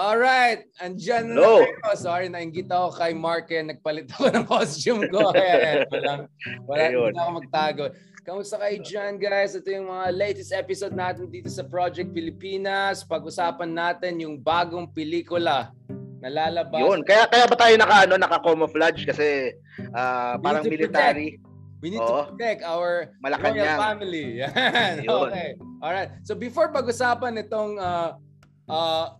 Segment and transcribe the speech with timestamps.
[0.00, 1.60] Alright, andyan na Hello.
[1.60, 1.92] kayo.
[1.92, 5.28] Sorry, nainggit ako kay Mark kaya nagpalit ako ng costume ko.
[5.36, 6.24] Kaya walang,
[6.64, 7.12] wala Ayun.
[7.12, 7.84] na ako magtago.
[8.24, 9.52] Kamusta kayo dyan, guys?
[9.52, 13.04] Ito yung mga latest episode natin dito sa Project Pilipinas.
[13.04, 15.68] Pag-usapan natin yung bagong pelikula
[16.24, 16.80] na lalabas.
[16.80, 17.04] Yun.
[17.04, 19.52] Kaya kaya ba tayo naka ano, naka-camouflage kasi
[19.92, 21.36] ah, We parang military.
[21.84, 22.24] We need Oo.
[22.24, 23.76] to protect our royal Malacanang.
[23.76, 24.26] family.
[24.48, 25.04] Yan.
[25.04, 25.28] Yun.
[25.28, 25.48] Okay.
[25.84, 26.24] Alright.
[26.24, 28.16] So before pag-usapan itong uh,
[28.68, 29.16] uh,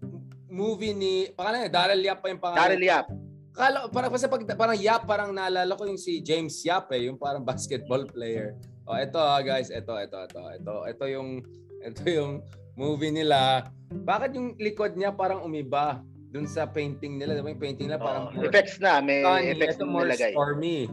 [0.51, 2.61] movie ni, pangalan niya, Daryl Yap pa yung pangalan.
[2.61, 3.07] Daryl Yap.
[3.51, 7.17] Kala, parang, kasi pag, parang Yap, parang naalala ko yung si James Yap eh, yung
[7.17, 8.59] parang basketball player.
[8.85, 11.39] Oh, ito ah, guys, ito, ito, ito, ito, ito yung,
[11.89, 12.43] ito yung
[12.75, 13.71] movie nila.
[13.91, 17.39] Bakit yung likod niya parang umiba dun sa painting nila?
[17.39, 18.99] Diba yung painting nila parang Oh, effects na.
[18.99, 20.35] May sunny, effects ito na more nilagay.
[20.35, 20.91] stormy.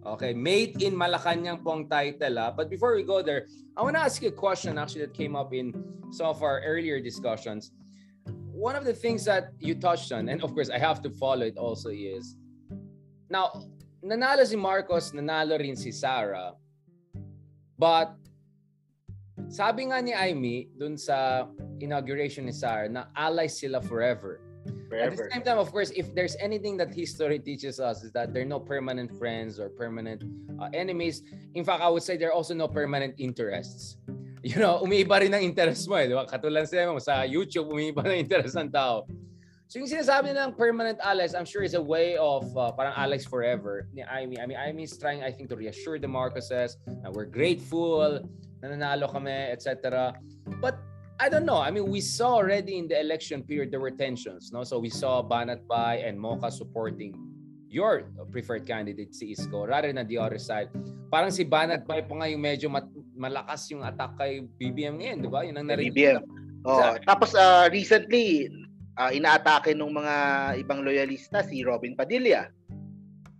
[0.00, 2.48] Okay, Made in Malacanang pong title ah.
[2.48, 3.44] But before we go there,
[3.76, 5.76] I want to ask you a question actually that came up in
[6.08, 7.68] some of our earlier discussions.
[8.60, 11.48] One of the things that you touched on, and of course I have to follow
[11.48, 12.36] it also is,
[13.32, 13.64] now,
[14.04, 16.52] nanalo si Marcos, nanalo rin si Sarah.
[17.78, 18.12] But,
[19.48, 21.48] sabi nga ni Amy dun sa
[21.80, 24.44] inauguration ni Sarah na allies sila forever.
[24.68, 25.30] At the Forever.
[25.32, 28.52] same time, of course, if there's anything that history teaches us is that there are
[28.52, 30.20] no permanent friends or permanent
[30.60, 31.22] uh, enemies.
[31.54, 33.96] In fact, I would say there are also no permanent interests.
[34.40, 36.24] You know, umiiba rin ang interest mo eh, di ba?
[36.24, 39.04] Katulad sa mo, sa YouTube, umiiba na interest ng tao.
[39.70, 43.22] So yung sinasabi nilang permanent allies, I'm sure is a way of uh, parang allies
[43.22, 44.40] forever ni Amy.
[44.40, 46.74] I mean, Amy is trying, I think, to reassure the Marcoses
[47.04, 48.18] na we're grateful,
[48.64, 50.18] na nanalo kami, etc.
[50.58, 50.74] But
[51.20, 51.62] I don't know.
[51.62, 54.64] I mean, we saw already in the election period there were tensions, no?
[54.64, 57.14] So we saw Banat Bay and Mocha supporting
[57.70, 58.04] your
[58.34, 60.68] preferred candidate si Isko rather than the other side.
[61.08, 65.16] Parang si Banat Bay pa nga yung medyo mat- malakas yung attack kay BBM ngayon,
[65.22, 65.40] di ba?
[65.46, 65.94] Yun ang narinig.
[65.94, 66.22] BBM.
[66.66, 68.50] Oh, tapos ah, recently
[69.00, 70.14] ah, inaatake ng mga
[70.60, 72.50] ibang loyalista si Robin Padilla.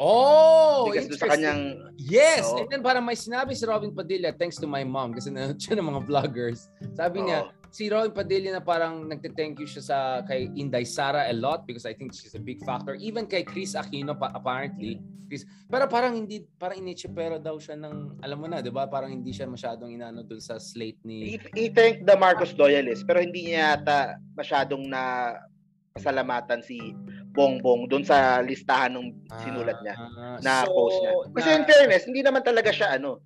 [0.01, 1.29] Oh, Because sa interesting.
[1.29, 1.63] kanyang
[2.01, 2.49] Yes!
[2.49, 2.65] Oo.
[2.65, 5.77] And then parang may sinabi si Robin Padilla, thanks to my mom, kasi nanonood siya
[5.77, 6.73] ng mga vloggers.
[6.97, 7.53] Sabi niya, Oo.
[7.71, 11.87] Si Robin Padilla na parang nagte-thank you siya sa kay Inday Sara a lot because
[11.87, 12.99] I think she's a big factor.
[12.99, 14.99] Even kay Chris Aquino pa, apparently.
[15.31, 18.91] Chris, pero parang hindi, parang initsipero daw siya ng, alam mo na, di ba?
[18.91, 21.35] Parang hindi siya masyadong inano dun sa slate ni...
[21.35, 25.35] He, he thanked the Marcos loyalists pero hindi niya yata masyadong na
[25.95, 26.79] pasalamatan si
[27.31, 29.07] Bongbong doon sa listahan ng
[29.47, 31.13] sinulat niya Ah, na so, post niya.
[31.31, 33.23] Kasi na- in fairness, hindi naman talaga siya ano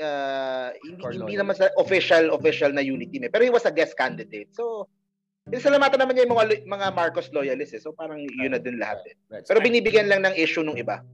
[0.00, 3.32] uh, hindi, Core hindi naman sa official official na unity team eh.
[3.32, 4.52] Pero he was a guest candidate.
[4.52, 4.88] So
[5.46, 7.82] Salamatan naman niya yung mga mga Marcos loyalists eh.
[7.82, 9.14] So parang yun na din lahat eh.
[9.30, 9.46] Right.
[9.46, 11.06] Pero binibigyan lang ng issue nung iba.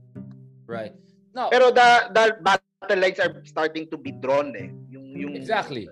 [0.65, 0.97] Right.
[1.37, 4.73] No, Pero the the battle lines are starting to be drawn eh.
[4.89, 5.85] Yung yung exactly.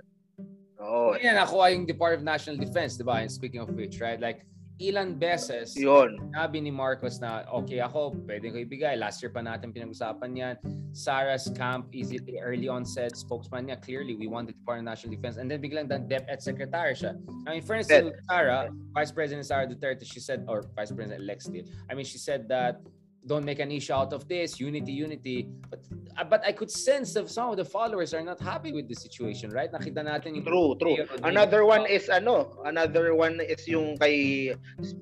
[0.82, 1.14] Oo.
[1.22, 3.22] Yan, nakuha yung Department of National Defense, di ba?
[3.22, 4.18] And speaking of which, right?
[4.18, 4.42] Like,
[4.82, 6.18] ilan beses Yun.
[6.34, 8.98] Sabi ni Marcos na, okay ako, pwede ko ibigay.
[8.98, 10.56] Last year pa natin pinag-usapan yan.
[10.92, 12.10] Sarah's camp is
[12.42, 13.78] early onset spokesman niya.
[13.80, 15.38] Clearly, we want the Department of National Defense.
[15.38, 17.16] And then biglang dan DepEd Secretary siya.
[17.46, 21.48] I mean, for instance, Sarah, Vice President Sarah Duterte, she said, or Vice President-elect
[21.90, 22.82] I mean, she said that
[23.26, 25.48] don't make an issue out of this, unity, unity.
[25.70, 25.80] But
[26.18, 28.96] uh, but I could sense that some of the followers are not happy with the
[28.96, 29.72] situation, right?
[29.72, 30.98] Nakita natin yung True, true.
[31.24, 34.52] Another one is ano, another one is yung kay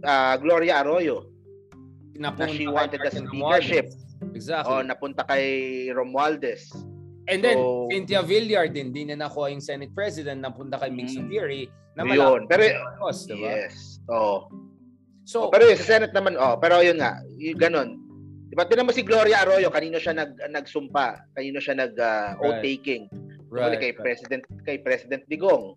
[0.03, 1.31] ah, Gloria Arroyo.
[2.19, 3.87] Napunta she wanted the speakership.
[4.35, 4.67] Exactly.
[4.67, 6.67] Oh, napunta kay Romualdez.
[7.31, 11.07] And then, So- Cynthia Villar din, di na nakuha yung Senate President, napunta kay Mick
[11.07, 11.15] Mm.
[11.15, 11.61] Sugiri,
[11.95, 12.43] na Yun.
[12.43, 13.47] malaki Pero Marcos, diba?
[13.47, 14.03] yes.
[14.11, 14.51] Oh.
[15.29, 17.98] So, pero yun, sa Senate naman, oh, pero yun nga, yung ganun.
[18.49, 21.93] Diba, tinan mo si Gloria Arroyo, kanino siya nag nagsumpa, kanino siya nag
[22.41, 22.65] oath Right.
[22.65, 23.05] taking.
[23.49, 25.73] right, kay right, President kay President Digong.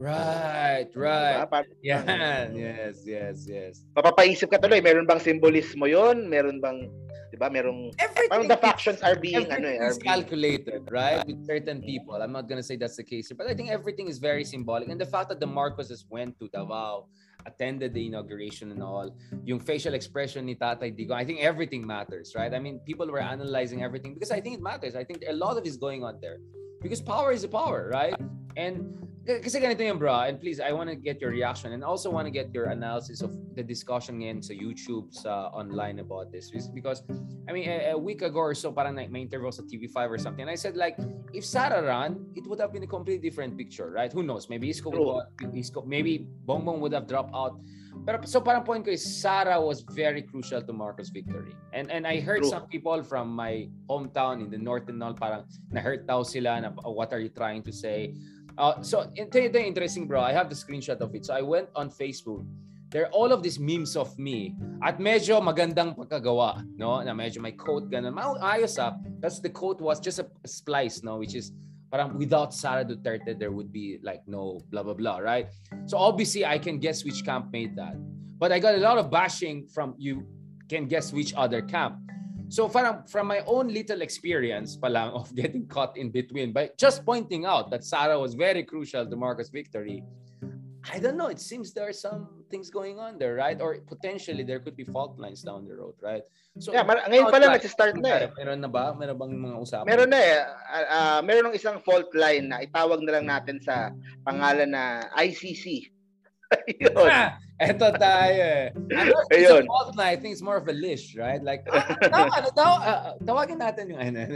[0.00, 1.04] right, Diba?
[1.04, 1.48] right.
[1.48, 3.84] Par- Yan, yes, yes, yes.
[3.92, 6.28] Papapaisip ka tuloy, meron bang simbolismo 'yon?
[6.32, 6.88] Meron bang
[7.28, 7.92] 'di ba, merong
[8.28, 11.24] parang the factions are being ano eh, are being, calculated, right?
[11.28, 12.16] With certain people.
[12.16, 14.88] I'm not gonna say that's the case here, but I think everything is very symbolic.
[14.88, 17.08] And the fact that the Marcoses went to Davao,
[17.46, 22.34] attended the inauguration and all, yung facial expression ni Tatay Digo, I think everything matters,
[22.36, 22.52] right?
[22.52, 24.94] I mean, people were analyzing everything because I think it matters.
[24.96, 26.38] I think a lot of is going on there.
[26.80, 28.14] Because power is a power, right?
[28.56, 32.10] And kasi ganito yung bro, and please, I want to get your reaction and also
[32.10, 36.50] want to get your analysis of the discussion ngayon sa YouTube, sa online about this.
[36.50, 37.02] Is Because,
[37.46, 40.18] I mean, a, a week ago or so, parang like, may interview sa TV5 or
[40.18, 40.98] something, and I said like,
[41.32, 44.12] if Sarah ran, it would have been a completely different picture, right?
[44.12, 44.48] Who knows?
[44.50, 47.54] Maybe Isko, would have- Isko maybe Bongbong would have dropped out.
[48.02, 51.54] Pero so parang point ko is Sarah was very crucial to Marcos' victory.
[51.70, 52.50] And and I heard True.
[52.50, 56.74] some people from my hometown in the north and all parang na-hurt daw sila na
[56.82, 58.16] "Oh, what are you trying to say?
[58.58, 60.20] Uh, so ito yung interesting bro.
[60.20, 61.26] I have the screenshot of it.
[61.26, 62.44] So I went on Facebook
[62.92, 64.54] there are all of these memes of me
[64.84, 67.00] at medyo magandang pagkagawa, no?
[67.00, 68.12] Na medyo may quote ganun.
[68.38, 69.00] Ayos ah.
[69.18, 71.16] That's the quote was just a splice, no?
[71.16, 71.56] Which is
[71.88, 75.48] parang without Sara Duterte, there would be like no blah, blah, blah, right?
[75.88, 77.96] So obviously, I can guess which camp made that.
[78.36, 80.28] But I got a lot of bashing from you
[80.68, 81.96] can guess which other camp.
[82.52, 87.00] So from, from my own little experience palang of getting caught in between, by just
[87.00, 90.04] pointing out that Sara was very crucial to Marcos' victory,
[90.84, 91.32] I don't know.
[91.32, 93.56] It seems there are some things going on there, right?
[93.56, 96.20] Or potentially there could be fault lines down the road, right?
[96.60, 98.28] So yeah, mar- ngayon pa lang nag-start na eh.
[98.36, 98.92] Meron na ba?
[99.00, 99.86] Meron bang mga usapan?
[99.88, 100.36] Meron na eh.
[100.44, 103.96] Uh, uh, meron ng isang fault line na itawag na lang natin sa
[104.28, 105.88] pangalan na ICC.
[106.82, 107.08] Yun.
[107.08, 108.66] Ah, eto tayo eh.
[108.74, 110.12] Ano, it's a fault line.
[110.12, 111.42] I think it's more of a list, right?
[111.42, 112.72] Like, ah, tama, ano daw?
[112.82, 114.26] Uh, tawagin natin yung ano.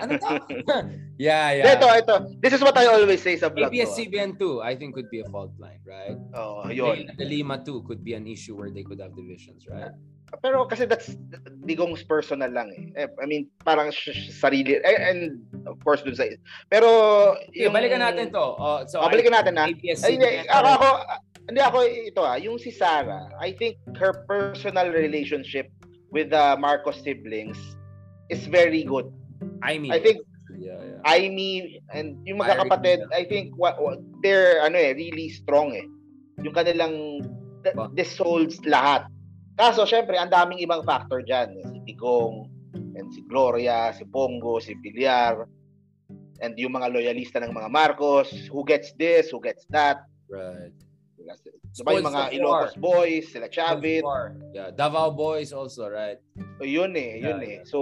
[0.00, 0.38] Ano daw?
[1.20, 1.76] yeah, yeah.
[1.76, 2.14] Ito, ito.
[2.40, 5.28] This is what I always say sa blog ABS-CBN 2, I think could be a
[5.28, 6.16] fault line, right?
[6.34, 7.10] Oh, yun.
[7.18, 9.92] The Lima 2 could be an issue where they could have divisions, right?
[10.40, 11.12] Pero kasi that's
[11.68, 13.04] Digong's personal lang eh.
[13.04, 16.24] I mean, parang sarili eh, and of course dun sa
[16.72, 16.88] Pero
[17.52, 18.40] yung yeah, balikan natin to.
[18.40, 19.68] Oh, so oh, balikan natin na.
[19.68, 21.04] Ay, ako
[21.48, 25.70] hindi ako ito ah, yung si Sarah, I think her personal relationship
[26.12, 27.58] with the Marcos siblings
[28.30, 29.10] is very good.
[29.62, 30.22] I mean, I think
[30.54, 31.00] yeah, yeah.
[31.08, 35.86] Amy and yung mga kapatid, I think what, what, they're ano eh, really strong eh.
[36.42, 37.26] Yung kanilang
[37.94, 39.06] the souls lahat.
[39.54, 42.48] Kaso syempre, ang daming ibang factor diyan, si Tigong,
[42.96, 45.46] and si Gloria, si Pongo, si Villar,
[46.42, 50.02] and yung mga loyalista ng mga Marcos, who gets this, who gets that.
[50.26, 50.74] Right.
[51.72, 54.04] Diba yung mga Ilocos boys, sila Chavit.
[54.52, 56.20] Yeah, Davao boys also, right?
[56.58, 57.58] So yun eh, yun yeah, eh.
[57.64, 57.80] So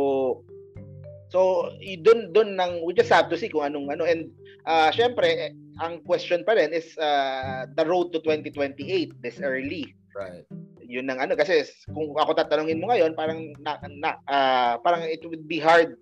[1.31, 4.35] So, doon doon nang we just have to see kung anong ano and
[4.67, 9.95] uh, syempre eh, ang question pa rin is uh, the road to 2028 this early.
[10.11, 10.43] Right.
[10.83, 11.63] Yun nang ano kasi
[11.95, 15.95] kung ako tatanungin mo ngayon parang na, na uh, parang it would be hard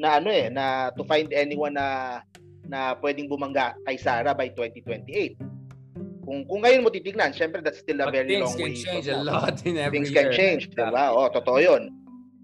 [0.00, 2.20] na ano eh na to find anyone na
[2.64, 5.36] na pwedeng bumangga kay Sara by 2028
[6.26, 8.74] kung kung ngayon mo titignan, syempre that's still a But very long way.
[8.74, 10.26] Things can change a lot in every things year.
[10.26, 10.90] can change, exactly.
[10.90, 11.14] 'di ba?
[11.14, 11.82] Oh, totoo 'yun.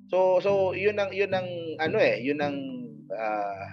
[0.07, 1.51] So so 'yun ang 'yun ang
[1.83, 2.57] ano eh, 'yun ang
[3.11, 3.65] uh,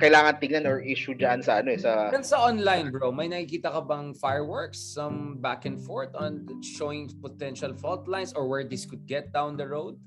[0.00, 3.70] kailangan tingnan or issue diyan sa ano eh sa Then sa online bro, may nakikita
[3.70, 8.88] ka bang fireworks, some back and forth on showing potential fault lines or where this
[8.88, 10.00] could get down the road?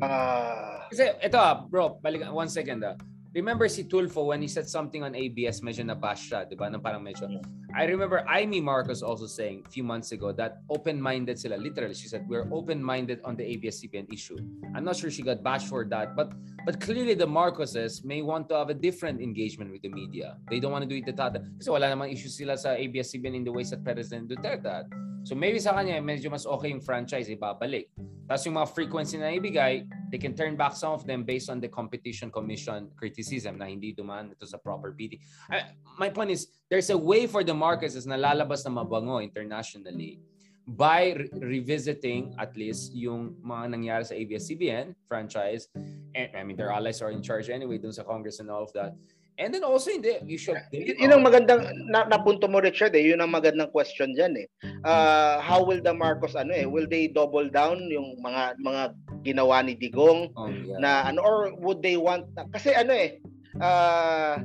[0.00, 2.96] Ah, uh, kasi ito ah, bro, balik one second ah
[3.34, 6.70] remember si Tulfo when he said something on ABS, medyo nabash siya, di ba?
[6.70, 7.28] Nang parang medyo,
[7.76, 11.56] I remember Amy Marcos also saying a few months ago that open-minded sila.
[11.56, 14.40] Literally, she said, we're open-minded on the ABS-CBN issue.
[14.74, 16.32] I'm not sure she got bashed for that, but
[16.64, 20.36] but clearly the Marcoses may want to have a different engagement with the media.
[20.48, 21.44] They don't want to do it the tata.
[21.60, 24.86] Kasi wala namang issue sila sa ABS-CBN in the ways that President Duterte had.
[25.24, 27.92] So maybe sa kanya, medyo mas okay yung franchise, ibabalik.
[28.28, 31.64] Tapos yung mga frequency na ibigay, they can turn back some of them based on
[31.64, 35.16] the competition commission criticism na hindi dumaan ito sa proper PD.
[35.48, 40.20] I, my point is, there's a way for the markets na lalabas na mabango internationally
[40.68, 45.72] by re- revisiting at least yung mga nangyari sa ABS-CBN franchise.
[46.12, 48.72] And I mean, their allies are in charge anyway dun sa Congress and all of
[48.76, 48.92] that.
[49.38, 50.58] And then also hindi, you should...
[50.74, 54.46] Y- yun ang magandang, na, napunto mo Richard eh, yun ang magandang question dyan eh.
[54.82, 58.82] Uh, how will the Marcos, ano eh, will they double down yung mga mga
[59.22, 60.82] ginawa ni Digong oh, yeah.
[60.82, 63.22] na ano, or would they want, kasi ano eh,
[63.62, 64.42] uh,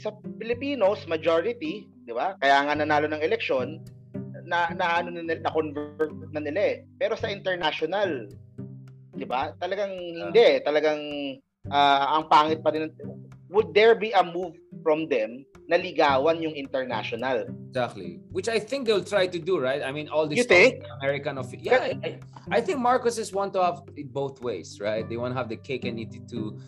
[0.00, 0.08] sa
[0.40, 2.40] Filipinos, majority, di ba?
[2.40, 3.84] Kaya nga nanalo ng eleksyon,
[4.46, 6.76] na, na ano na, na convert na nila eh.
[6.96, 8.30] Pero sa international,
[9.16, 9.52] 'di ba?
[9.58, 11.02] Talagang hindi, talagang
[11.68, 12.88] uh, ang pangit pa din
[13.48, 17.46] would there be a move from them na ligawan yung international?
[17.70, 18.20] Exactly.
[18.30, 19.82] Which I think they'll try to do, right?
[19.82, 20.82] I mean, all these you think?
[21.00, 22.18] American of yeah, I,
[22.50, 25.08] I think Marcoses want to have it both ways, right?
[25.08, 26.58] They want to have the cake and eat it too.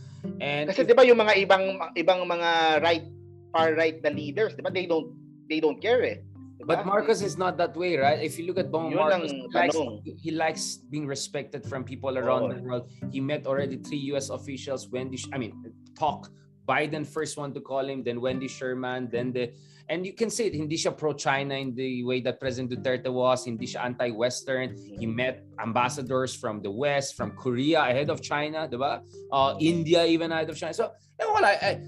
[0.40, 3.06] And kasi 'di ba yung mga ibang ibang mga right
[3.54, 4.70] far right na leaders, 'di ba?
[4.70, 5.14] They don't
[5.47, 6.18] they don't care eh.
[6.58, 6.75] Diba?
[6.75, 8.18] But Marcos is not that way, right?
[8.18, 9.78] If you look at Bong Marcos, he likes,
[10.18, 12.52] he likes being respected from people around oh.
[12.52, 12.90] the world.
[13.14, 14.28] He met already three U.S.
[14.28, 14.90] officials.
[14.90, 15.54] Wendy, I mean,
[15.94, 16.35] talk
[16.69, 19.51] Biden first one to call him, then Wendy Sherman, then the
[19.89, 23.47] and you can see it, hindi siya pro-China in the way that President Duterte was,
[23.47, 24.77] hindi siya anti-Western.
[24.77, 29.01] He met ambassadors from the West, from Korea ahead of China, di ba?
[29.33, 30.75] Uh, India even ahead of China.
[30.75, 31.81] So, eh, wala, I,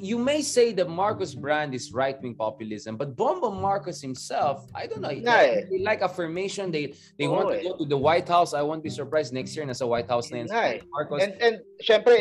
[0.00, 5.00] you may say that Marcos brand is right-wing populism, but Bomba Marcos himself, I don't
[5.00, 5.08] know.
[5.08, 6.70] They, they like affirmation.
[6.70, 8.54] They they oh, want to go to the White House.
[8.54, 10.80] I won't be surprised next year nasa White House na yan.
[10.92, 11.22] Marcos.
[11.22, 12.14] And, and syempre,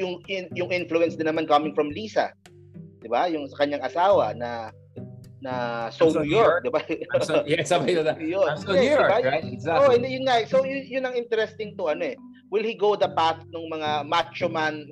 [0.00, 0.22] yung,
[0.54, 2.32] yung influence din naman coming from Lisa.
[3.00, 3.28] Di ba?
[3.28, 4.72] Yung sa kanyang asawa na
[5.40, 6.80] na so, so New York, di ba?
[7.24, 8.16] so, yeah, sabay na.
[8.16, 8.48] yun.
[8.48, 9.24] I'm so New York, diba?
[9.28, 9.44] right?
[9.44, 9.96] Exactly.
[9.96, 10.36] Oh, yun nga.
[10.48, 12.16] So, yun, yun ang interesting to ano eh.
[12.50, 14.90] Will he go the path ng mga macho man,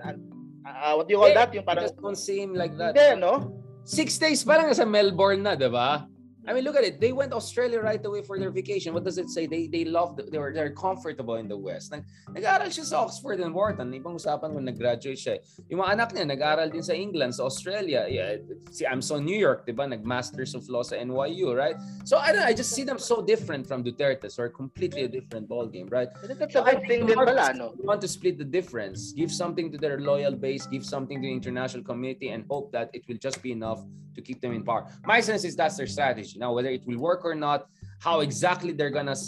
[0.77, 1.55] uh, what do you call yeah, that?
[1.55, 1.85] Yung parang...
[1.85, 2.93] It don't seem like that.
[2.97, 3.55] Hindi, no?
[3.89, 6.05] Six days pa lang sa Melbourne na, di ba?
[6.49, 6.99] I mean, look at it.
[6.99, 8.95] They went Australia right away for their vacation.
[8.95, 9.47] What does it say?
[9.47, 11.93] They they love they were they're comfortable in the West.
[11.93, 13.93] Nag nag-aral siya sa Oxford and Wharton.
[13.93, 15.37] Ibang usapan kung nag-graduate siya.
[15.69, 18.09] Yung mga anak niya nag-aral din sa England, sa Australia.
[18.09, 18.41] Yeah,
[18.73, 19.85] si I'm so New York, 'di ba?
[19.85, 21.77] Nag-masters of law sa NYU, right?
[22.09, 24.33] So I don't I just see them so different from Duterte.
[24.33, 26.09] So completely a different ball game, right?
[26.25, 27.77] That's a good thing din pala, no?
[27.85, 29.13] want to split the difference.
[29.13, 32.89] Give something to their loyal base, give something to the international community and hope that
[32.97, 33.85] it will just be enough
[34.19, 34.87] to keep them in power.
[35.07, 36.38] My sense is that's their strategy.
[36.39, 37.67] Now, whether it will work or not,
[38.01, 39.19] how exactly they're gonna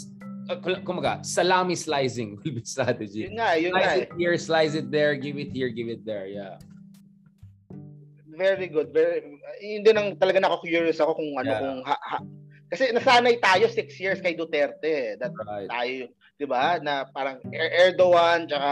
[0.49, 0.55] uh,
[0.87, 3.27] kumaga, salami slicing will be strategy.
[3.27, 4.01] Yun nga, yun slice nga.
[4.07, 6.25] it here, slice it there, give it here, give it there.
[6.31, 6.55] Yeah.
[8.31, 8.95] Very good.
[8.95, 11.59] Very, yun din ang talaga nako-curious ako kung ano, Yeah.
[11.61, 12.17] kung ha, ha,
[12.71, 15.19] kasi nasanay tayo six years kay Duterte.
[15.19, 15.67] That Right.
[15.67, 16.07] tayo,
[16.39, 16.79] 'di ba?
[16.79, 18.71] Na parang Er- Erdogan tsaka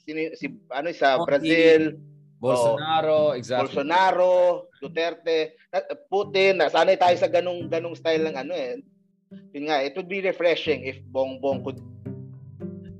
[0.00, 1.20] sino, si ano sa.
[1.20, 2.00] Brazil,
[2.44, 3.72] Bolsonaro, exactly.
[3.72, 5.56] Bolsonaro, Duterte,
[6.12, 8.76] Putin, nasanay tayo sa ganung ganung style ng ano eh.
[9.56, 11.80] Yun nga, it would be refreshing if Bongbong could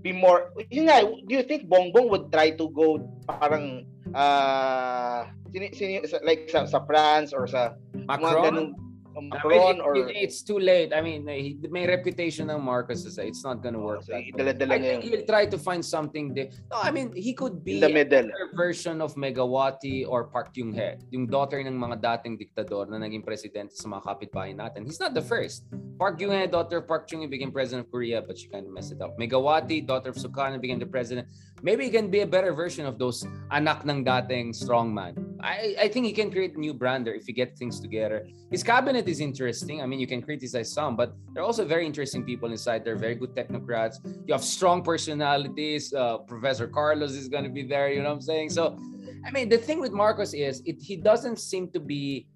[0.00, 3.84] be more yun nga, do you think Bongbong would try to go parang
[4.16, 8.44] uh, sini, sini, like sa, sa France or sa mga Macron?
[8.44, 8.70] ganung
[9.14, 10.92] Mean, or it- it's too late.
[10.92, 14.02] I mean, he, may reputation ng Marcos is it's not gonna work.
[14.02, 16.34] so, I think he'll try to find something.
[16.34, 16.50] There.
[16.70, 18.30] No, I mean, he could be the middle.
[18.54, 23.74] version of Megawati or Park Geun-hye, yung daughter ng mga dating diktador na naging presidente
[23.78, 24.84] sa mga kapitbahay natin.
[24.84, 25.66] He's not the first.
[25.98, 28.92] Park Geun-hye, daughter of Park Chung-hee, became president of Korea, but she kind of messed
[28.92, 29.14] it up.
[29.18, 31.28] Megawati, daughter of Sukarno, became the president.
[31.64, 35.16] Maybe he can be a better version of those anak ng dating strongman.
[35.40, 38.28] I, I think he can create a new brand there if he get things together.
[38.50, 39.80] His cabinet is interesting.
[39.80, 42.84] I mean, you can criticize some, but there are also very interesting people inside.
[42.84, 43.96] They're very good technocrats.
[44.26, 45.94] You have strong personalities.
[45.94, 47.88] Uh, Professor Carlos is going to be there.
[47.88, 48.50] You know what I'm saying?
[48.50, 48.76] So,
[49.24, 52.26] I mean, the thing with Marcos is it he doesn't seem to be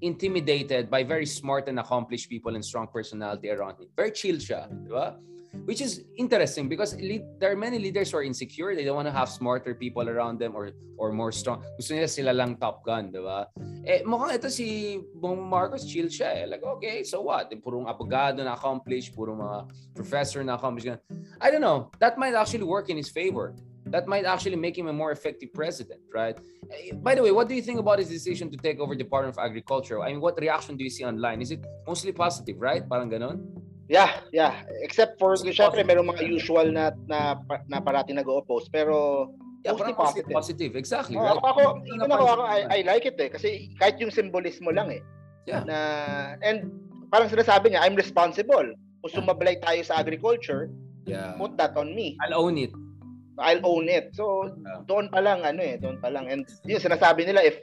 [0.00, 3.88] intimidated by very smart and accomplished people and strong personality around him.
[3.96, 5.16] Very chill siya, di ba?
[5.64, 8.76] Which is interesting because lead, there are many leaders who are insecure.
[8.76, 11.64] They don't want to have smarter people around them or or more strong.
[11.80, 13.48] Gusto nila sila lang top gun, di ba?
[13.86, 16.44] Eh, mukhang ito si Bong Marcos, chill siya eh.
[16.44, 17.48] Like, okay, so what?
[17.64, 20.92] Purong abogado na accomplished, puro mga professor na accomplished.
[21.40, 21.88] I don't know.
[22.04, 23.56] That might actually work in his favor.
[23.86, 26.34] That might actually make him a more effective president, right?
[27.06, 29.38] By the way, what do you think about his decision to take over Department of
[29.38, 30.02] Agriculture?
[30.02, 31.40] I mean, what reaction do you see online?
[31.40, 32.82] Is it mostly positive, right?
[32.82, 33.46] Parang ganon?
[33.88, 34.66] Yeah, yeah.
[34.82, 37.38] Except for, syempre, meron mga usual na, na,
[37.70, 38.66] na parati nag-oppose.
[38.74, 39.30] Pero,
[39.62, 40.34] Yeah, mostly parang positive.
[40.34, 40.72] positive.
[40.78, 41.38] Exactly, Oh, right?
[41.38, 43.30] ako, ako, even ako, ako I, I like it eh.
[43.30, 45.02] Kasi kahit yung symbolismo lang eh.
[45.46, 45.62] Yeah.
[45.66, 45.76] Na,
[46.42, 46.70] and
[47.10, 48.66] parang sinasabi niya, I'm responsible.
[49.02, 50.70] Kung sumablay tayo sa agriculture,
[51.06, 51.38] Yeah.
[51.38, 52.18] put that on me.
[52.18, 52.74] I'll own it.
[53.38, 54.12] I'll own it.
[54.12, 54.80] So, Yeah.
[54.84, 56.26] doon pa lang, ano eh, doon pa lang.
[56.26, 57.60] And yun, sinasabi nila, if,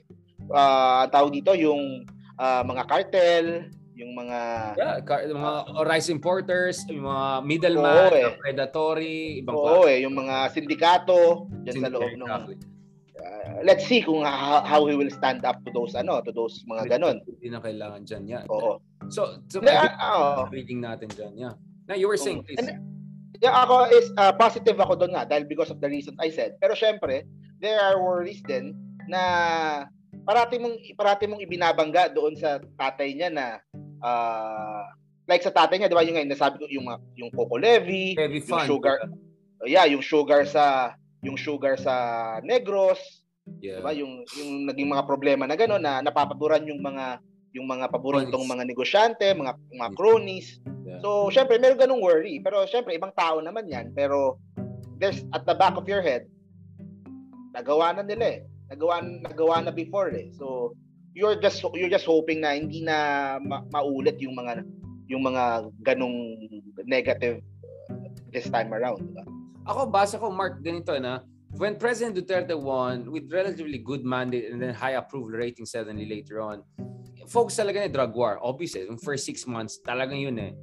[0.49, 3.45] uh, tawag dito, yung ah, mga cartel,
[3.93, 4.39] yung mga,
[4.73, 5.53] Yeah, car- yung mga
[5.85, 8.33] rice importers, yung mga middleman, Oo, eh.
[8.41, 12.57] predatory, ibang oo eh, yung mga sindikato, dyan sa loob ng, Exactly.
[13.21, 16.65] uh, let's see kung how, how he will stand up to those, ano, to those
[16.65, 17.21] mga ganon.
[17.21, 18.45] Hindi na kailangan dyan yan.
[18.49, 18.81] Oo.
[19.13, 20.49] So, so Hindi, ah, oo.
[20.49, 21.53] reading natin dyan, yeah.
[21.85, 22.57] Now, you were saying, please.
[22.57, 22.81] And-
[23.43, 26.55] Yeah, ako is uh, positive ako doon nga dahil because of the reasons I said.
[26.63, 27.27] Pero syempre,
[27.59, 28.71] there are worries din
[29.11, 29.21] na
[30.23, 33.59] parati mong parati mong ibinabangga doon sa tatay niya na
[33.99, 34.87] uh,
[35.27, 36.87] like sa tatay niya, 'di ba yung nga nasabi ko yung
[37.19, 38.67] yung Coco Levy, Heavy yung fun.
[38.67, 38.95] sugar,
[39.67, 41.95] yeah, yung sugar sa yung sugar sa
[42.47, 43.23] Negros,
[43.59, 43.79] Yeah.
[43.79, 43.91] 'di ba?
[43.91, 47.19] Yung yung naging mga problema na gano'n na napapaboran yung mga
[47.53, 50.57] yung mga paboritong mga negosyante, mga mga cronies.
[50.83, 50.99] Yeah.
[50.99, 54.37] So, syempre meron ganung worry, pero syempre ibang tao naman 'yan, pero
[54.99, 56.27] there's at the back of your head
[57.55, 58.39] nagawa na nila eh.
[58.73, 60.27] Nagawa nagawa na before eh.
[60.35, 60.75] So,
[61.13, 64.65] you're just you're just hoping na hindi na ma- maulit yung mga
[65.07, 66.17] yung mga ganung
[66.83, 67.39] negative
[67.93, 68.99] uh, this time around.
[69.03, 69.23] Diba?
[69.69, 71.23] Ako, basa ko, Mark, ganito na,
[71.55, 76.41] when President Duterte won with relatively good mandate and then high approval rating suddenly later
[76.41, 76.63] on,
[77.27, 78.39] focus talaga ni drug war.
[78.41, 80.53] Obviously, yung first six months, talagang yun eh.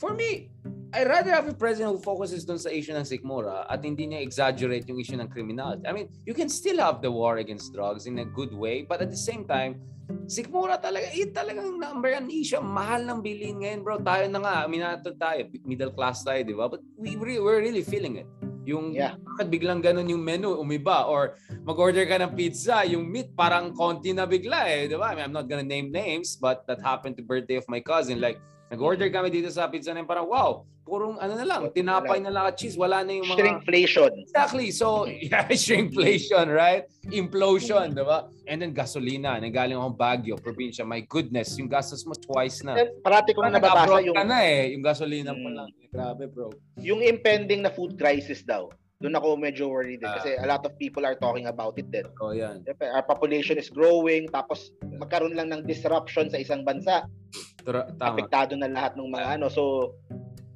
[0.00, 0.48] For me,
[0.90, 4.24] I rather have a president who focuses dun sa issue ng sikmura at hindi niya
[4.24, 5.84] exaggerate yung issue ng criminality.
[5.86, 8.98] I mean, you can still have the war against drugs in a good way, but
[8.98, 9.78] at the same time,
[10.24, 12.58] sikmura talaga, eh, talagang number one issue.
[12.58, 14.00] Mahal ng bilhin ngayon, bro.
[14.00, 16.66] Tayo na nga, aminato tayo, middle class tayo, di ba?
[16.66, 18.28] But we re- we're really feeling it.
[18.70, 19.18] Yung Yeah.
[19.18, 21.34] bakit biglang ganun yung menu, umiba or
[21.66, 25.10] mag-order ka ng pizza, yung meat parang konti na bigla eh, 'di ba?
[25.10, 28.22] I mean, I'm not gonna name names, but that happened to birthday of my cousin.
[28.22, 28.38] Like
[28.70, 32.46] nag-order kami dito sa pizza na parang wow, purong ano na lang, tinapay na lang
[32.46, 34.10] at cheese, wala na yung mga Shrinkflation.
[34.26, 34.70] Exactly.
[34.70, 36.86] So, yeah, shrinkflation, right?
[37.10, 38.26] Implosion, di ba?
[38.46, 40.82] And then gasolina, nanggaling akong Baguio, probinsya.
[40.82, 42.74] My goodness, yung gastos mo twice na.
[43.02, 45.54] Parati ko na nababasa yung ka na eh, yung gasolina pa Mm.
[45.54, 45.68] lang.
[45.90, 46.50] Grabe, bro.
[46.78, 48.70] yung impending na food crisis daw.
[49.00, 50.20] Doon ako medyo worried din Ah.
[50.20, 52.04] kasi a lot of people are talking about it din.
[52.20, 52.60] Oh, yan.
[52.68, 57.08] Our population is growing tapos magkaroon lang ng disruption sa isang bansa.
[57.64, 58.20] Tra- tama.
[58.20, 59.48] Apektado na lahat ng mga ano.
[59.48, 59.96] So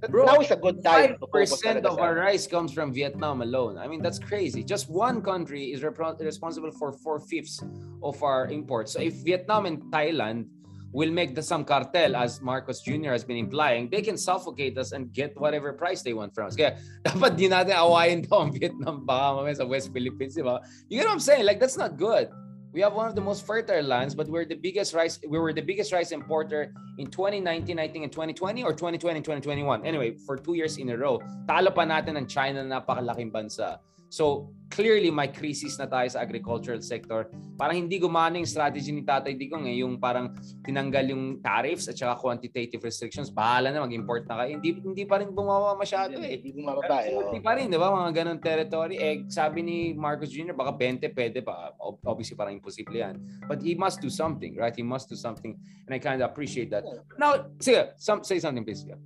[0.05, 2.93] Bro, now is a good time to focus 5% talaga of our rice comes from
[2.93, 3.81] Vietnam alone.
[3.81, 4.61] I mean, that's crazy.
[4.61, 7.65] Just one country is repro- responsible for four-fifths
[8.05, 8.93] of our imports.
[8.93, 10.53] So if Vietnam and Thailand
[10.95, 13.11] will make the some cartel, as Marcos Jr.
[13.11, 16.55] has been implying, they can suffocate us and get whatever price they want from us.
[16.55, 20.63] Kaya dapat di natin awayin daw ang Vietnam baka mamaya sa West Philippines, di ba?
[20.87, 21.43] You get what I'm saying?
[21.43, 22.31] Like, that's not good.
[22.71, 25.19] We have one of the most fertile lands, but we're the biggest rice.
[25.23, 29.23] We were the biggest rice importer in 2019, I think, in 2020 or 2020 and
[29.23, 29.87] 2021.
[29.87, 33.79] Anyway, for two years in a row, talo pa natin ng China na napakalaking bansa.
[34.15, 37.35] So, clearly, may crisis na tayo sa agricultural sector.
[37.59, 40.31] Parang hindi gumana yung strategy ni Tatay Digong eh, yung parang
[40.63, 43.27] tinanggal yung tariffs at saka quantitative restrictions.
[43.27, 44.55] Bahala na, mag-import na kayo.
[44.55, 46.39] Hindi, hindi pa rin bumawa masyado eh.
[46.39, 47.11] Hindi bumababa eh.
[47.11, 47.91] Hindi pa rin, di ba?
[47.91, 49.03] Mga ganun territory.
[49.03, 51.75] Eh, sabi ni Marcos Jr., baka 20 pwede pa.
[51.83, 53.19] Ob- Obviously, parang imposible yan.
[53.51, 54.79] But he must do something, right?
[54.79, 55.59] He must do something.
[55.59, 56.87] And I kind of appreciate that.
[57.19, 58.87] Now, sige, some, say something, please.
[58.87, 59.03] Yeah.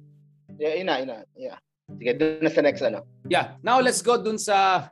[0.61, 1.17] Yeah, ina, ina.
[1.33, 1.57] Yeah.
[1.97, 3.01] Sige, doon na sa next ano.
[3.33, 3.57] yeah.
[3.65, 4.89] Now, let's go dun sa...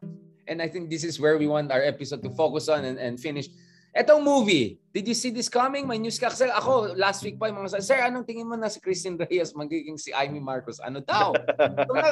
[0.47, 3.19] And I think this is where we want our episode to focus on and, and
[3.19, 3.51] finish.
[3.97, 5.89] Etong movie, did you see this coming?
[5.89, 6.29] May news ka.
[6.29, 9.57] Kasi ako, last week pa yung mga, Sir, anong tingin mo na si Christine Reyes
[9.57, 10.79] magiging si Amy Marcos?
[10.85, 11.33] Ano daw?
[11.89, 12.09] so, na,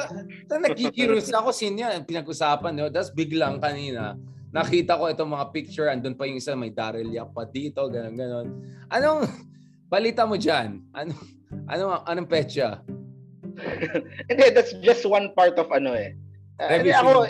[0.49, 2.01] so, nagkikiros ako, sino yan?
[2.03, 2.89] Pinag-usapan, no?
[2.89, 4.17] Tapos biglang kanina,
[4.49, 8.15] nakita ko itong mga picture, andun pa yung isa, may Daryl Yap pa dito, gano'n,
[8.17, 8.47] gano'n.
[8.89, 9.29] Anong
[9.85, 10.81] balita mo dyan?
[10.89, 11.21] Anong,
[11.69, 12.81] anong, anong petsa?
[14.29, 16.15] Hindi, that's just one part of ano eh.
[16.55, 17.27] Uh, ako,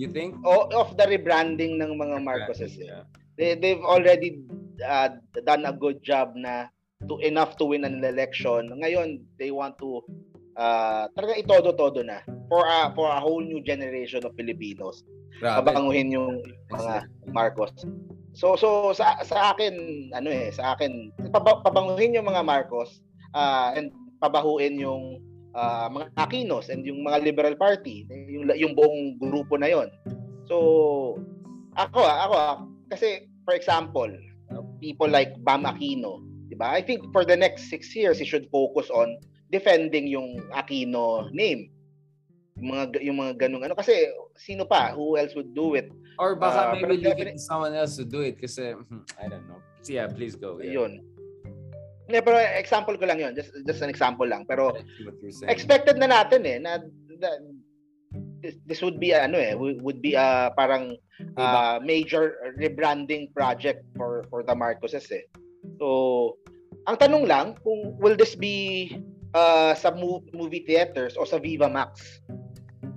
[0.00, 0.32] you think?
[0.46, 2.88] of the rebranding ng mga Marcoses eh.
[2.88, 3.04] Yeah.
[3.36, 4.40] They, they've already
[4.80, 6.72] uh, done a good job na
[7.08, 8.72] to enough to win an election.
[8.72, 10.00] Ngayon, they want to
[10.56, 15.04] uh, talaga itodo-todo na for a, for a whole new generation of Filipinos.
[15.40, 15.64] Grabe.
[15.64, 16.40] Pabanguhin yung
[16.72, 17.72] mga Marcos.
[18.32, 23.04] So so sa sa akin ano eh sa akin paba- pabanguhin yung mga Marcos
[23.36, 23.92] uh, and
[24.24, 25.20] pabahuin yung
[25.54, 29.88] uh, mga Aquinos and yung mga Liberal Party yung yung buong grupo na yon.
[30.48, 30.56] So
[31.78, 32.56] ako ah, ako ah,
[32.92, 34.10] kasi for example
[34.82, 36.74] people like Bam Aquino, 'di ba?
[36.74, 39.16] I think for the next six years he should focus on
[39.48, 41.72] defending yung Aquino name.
[42.60, 45.88] Yung mga yung mga ganung ano kasi sino pa who else would do it
[46.18, 49.28] Or baka Uh, maybe leave it to someone else to do it kasi hmm, I
[49.28, 49.60] don't know.
[49.82, 50.60] So yeah, please go.
[50.60, 50.82] Yeah.
[50.82, 51.02] Yun.
[52.12, 53.32] Hindi, pero example ko lang yun.
[53.32, 54.44] Just, just an example lang.
[54.44, 54.76] Pero
[55.48, 56.76] expected na natin eh na,
[57.16, 57.40] na
[58.44, 61.00] this, this would be ano eh would be a parang
[61.40, 65.24] uh, major rebranding project for for the Marcoses eh.
[65.80, 66.36] So
[66.84, 68.92] ang tanong lang kung will this be
[69.32, 72.20] uh, sa mo- movie theaters o sa Viva Max?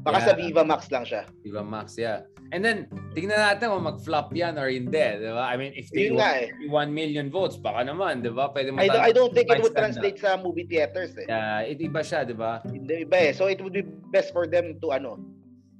[0.05, 0.39] Baka sa Yeah.
[0.45, 1.25] Viva Max lang siya.
[1.41, 1.97] Diba, Max?
[1.97, 2.29] Yeah.
[2.53, 2.85] And then,
[3.17, 4.93] tingnan natin kung mag-flop yan or hindi.
[5.17, 5.41] Diba?
[5.41, 6.53] I mean, if they Yun nga eh.
[6.69, 8.53] want 1 million votes, baka naman, diba?
[8.53, 11.25] Pwede I, don't- I don't think it would translate sa movie theaters eh.
[11.25, 12.61] Yeah, it iba siya, diba?
[12.69, 13.33] Hindi iba eh.
[13.33, 13.81] So it would be
[14.13, 15.17] best for them to ano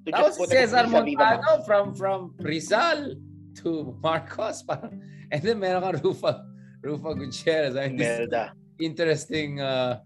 [0.05, 1.37] to Tapos si put Cesar sa Viva.
[1.37, 3.13] Montano from from Rizal
[3.61, 4.61] to Marcos.
[4.67, 4.97] Parang,
[5.29, 6.45] and then meron kang Rufa,
[6.81, 7.77] Rufa Gutierrez.
[7.77, 8.53] I mean, Imelda.
[8.81, 9.61] interesting.
[9.61, 10.01] Uh,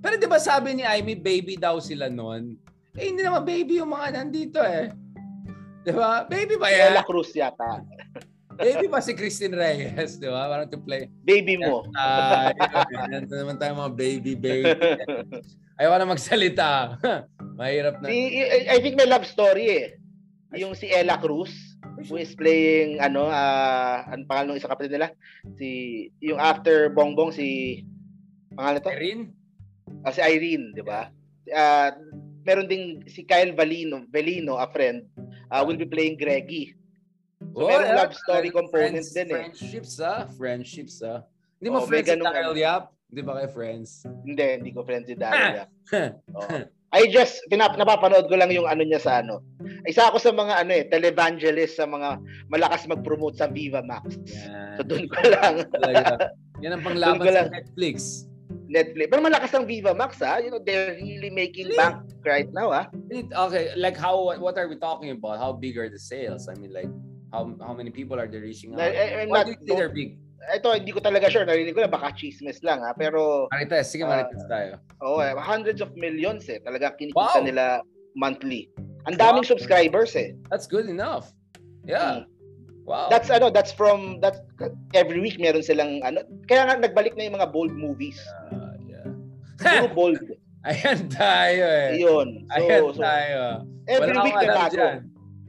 [0.00, 2.56] pero di ba sabi ni Amy, baby daw sila noon?
[2.98, 4.90] Eh, hindi naman baby yung mga nandito eh.
[5.86, 6.26] Di ba?
[6.26, 6.98] Baby ba yan?
[6.98, 7.86] Ella Cruz yata.
[8.58, 10.18] Baby ba si Christine Reyes?
[10.18, 10.50] Di ba?
[10.50, 11.06] Parang to play.
[11.22, 11.86] Baby mo.
[11.94, 13.06] Ah, yun.
[13.06, 14.74] Nandito naman tayo mga baby, baby.
[15.78, 16.98] Ayaw na magsalita.
[17.54, 18.10] Mahirap na.
[18.10, 18.18] Si,
[18.66, 19.86] I, think may love story eh.
[20.58, 21.54] Yung si Ella Cruz
[22.10, 25.10] who is playing ano ah ang pangalan ng isang kapatid nila
[25.58, 27.82] si yung after Bongbong si
[28.54, 29.20] pangalan to Erin?
[30.06, 31.10] Ah, si Irene di ba
[31.52, 31.96] Ah,
[32.48, 35.04] meron ding si Kyle Valino Velino a friend
[35.52, 36.72] ah, will be playing Greggy
[37.38, 39.46] So, merong love story component friends, din eh.
[39.46, 40.26] Friendships ah.
[40.34, 41.22] Friendships ah.
[41.62, 42.90] Hindi mo Oh, friends si Daryl Yap?
[43.08, 44.02] Hindi ba kayo friends?
[44.26, 45.70] hindi hindi ko friend si Daryl Yap.
[46.38, 46.58] Oo.
[46.88, 49.44] I just pinap napapanood ko lang yung ano niya sa ano.
[49.84, 52.16] Isa ako sa mga ano eh televangelist sa mga
[52.48, 54.18] malakas mag-promote sa Viva Max.
[54.24, 54.80] Yan.
[54.80, 55.54] So doon ko lang.
[56.64, 57.52] Yan ang panglaban sa.
[57.52, 58.24] Netflix.
[58.68, 59.08] Netflix.
[59.08, 60.38] Pero malakas ang Viva Max ha.
[60.38, 61.80] You know, they're really making Really?
[61.80, 62.92] bank right now ha.
[63.48, 65.40] Okay, like how what, are we talking about?
[65.40, 66.46] How big are the sales?
[66.46, 66.92] I mean like
[67.32, 68.84] how how many people are they reaching out?
[68.84, 70.20] Na- eh, eh, Why not- do you say they're big?
[70.48, 71.44] Ito, hindi ko talaga sure.
[71.44, 72.94] Narinig ko lang, baka chismis lang ha.
[72.96, 74.78] Pero, Marites, sige Ah, Marites tayo.
[75.02, 76.56] oh, eh, hundreds of millions eh.
[76.64, 77.44] Talaga kinikita Wow.
[77.44, 77.64] nila
[78.16, 78.70] monthly.
[79.04, 79.52] Ang daming Wow.
[79.52, 80.32] subscribers eh.
[80.48, 81.34] That's good enough.
[81.84, 82.24] Yeah.
[82.88, 83.12] Wow.
[83.12, 84.40] That's ano, that's from that's
[84.96, 86.24] every week meron silang ano.
[86.48, 88.16] Kaya nga nagbalik na yung mga bold movies.
[88.48, 89.04] Uh, yeah.
[89.60, 90.20] Puro bold.
[90.64, 92.00] Ayan tayo eh.
[92.00, 92.48] Yun.
[92.48, 93.40] So, Ayan so tayo.
[93.84, 94.72] every Wala week alam bago.
[94.72, 94.98] dyan.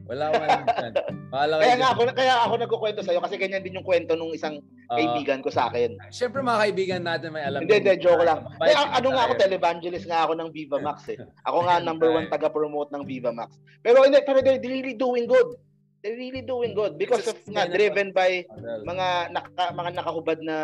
[0.04, 0.92] Wala alam dyan.
[1.64, 4.98] Kaya nga ako kaya ako nagkukwento sa kasi ganyan din yung kwento nung isang Ah,
[4.98, 5.94] kaibigan ko sa akin.
[6.10, 7.62] Syempre mga kaibigan natin may alam.
[7.62, 8.42] Hindi, hindi, joke lang.
[8.58, 11.18] Din ano nga ako, televangelist nga ako ng Viva Max eh.
[11.46, 13.54] Ako nga number one taga-promote ng Viva Max.
[13.86, 15.54] Pero hindi, pero they're really doing good.
[16.00, 18.48] They're really doing good because of nga driven by
[18.88, 20.56] mga naka, mga nakahubad na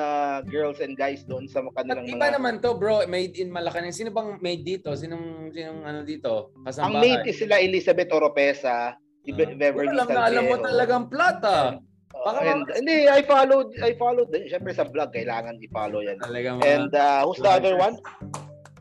[0.49, 3.93] girls and guys doon sa At kanilang iba mga naman to bro, made in Malacanang.
[3.93, 4.97] Sino bang made dito?
[4.97, 6.57] Sinong, sinong ano dito?
[6.57, 7.21] Ang Kasambahay.
[7.21, 8.97] mate is sila Elizabeth Oropesa,
[9.27, 9.59] Ah.
[9.59, 11.83] Beverly Alam na alam mo talagang plata.
[12.15, 14.49] Baka and, hindi, I followed, I followed din.
[14.49, 16.19] Siyempre sa vlog, kailangan i-follow yan.
[16.23, 16.67] Talagang mga...
[16.67, 17.99] And uh, who's the other one?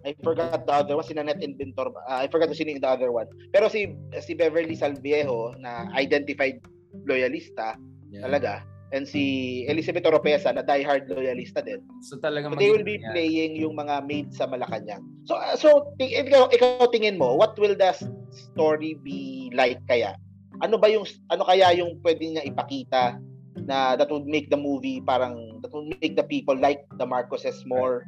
[0.05, 1.89] I forgot the other one, si Nanette Inventor.
[2.05, 3.25] Uh, I forgot to sino the other one.
[3.49, 3.89] Pero si
[4.21, 6.61] si Beverly Salviejo na identified
[7.03, 7.73] loyalista
[8.13, 8.21] Yeah.
[8.21, 8.61] talaga.
[8.93, 11.81] And si Elizabeth Oropesa na diehard loyalista din.
[12.05, 13.11] So talagang So they will be yan.
[13.11, 15.01] playing yung mga made sa Malacanang.
[15.25, 17.91] So uh, so ting- ikaw, ikaw tingin mo, what will the
[18.31, 20.13] story be like kaya?
[20.61, 23.17] Ano ba yung ano kaya yung pwede niya ipakita
[23.65, 27.57] na that would make the movie parang that would make the people like the Marcoses
[27.65, 28.05] more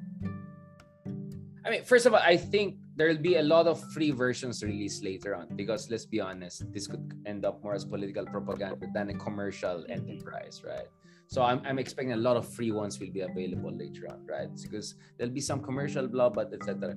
[1.68, 4.64] I mean, first of all, I think there will be a lot of free versions
[4.64, 8.88] released later on because let's be honest, this could end up more as political propaganda
[8.94, 10.88] than a commercial enterprise, right?
[11.30, 14.48] So I'm, I'm expecting a lot of free ones will be available later on, right?
[14.62, 16.96] Because there'll be some commercial blah, but etc.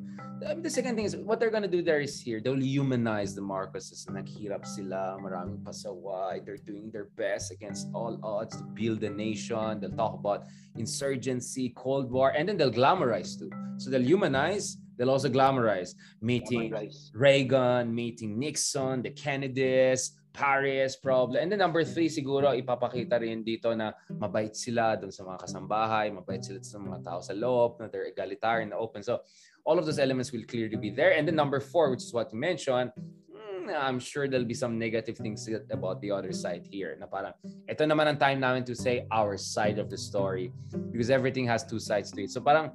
[0.62, 4.06] The, second thing is what they're gonna do there is here they'll humanize the Marcoses.
[4.08, 6.44] Naghirap sila, maraming pasaway.
[6.46, 9.80] They're doing their best against all odds to build a nation.
[9.80, 10.44] They'll talk about
[10.76, 13.50] insurgency, Cold War, and then they'll glamorize too.
[13.78, 17.10] So they'll humanize, they'll also glamorize, meeting guys.
[17.14, 21.42] Reagan, meeting Nixon, the Kennedys, Paris problem.
[21.42, 26.06] And then number three, siguro ipapakita rin dito na mabait sila dun sa mga kasambahay,
[26.14, 29.02] mabait sila sa mga tao sa loob, na they're egalitarian, na open.
[29.02, 29.20] So
[29.64, 31.18] all of those elements will clearly be there.
[31.18, 32.94] And then number four, which is what you mentioned,
[33.30, 36.96] mm, I'm sure there'll be some negative things about the other side here.
[36.98, 37.34] Na parang,
[37.68, 40.54] ito naman ang time namin to say our side of the story
[40.90, 42.30] because everything has two sides to it.
[42.30, 42.72] So parang,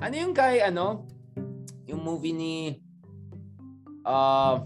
[0.00, 1.06] ano yung kay, ano,
[1.86, 2.82] yung movie ni,
[4.04, 4.64] uh,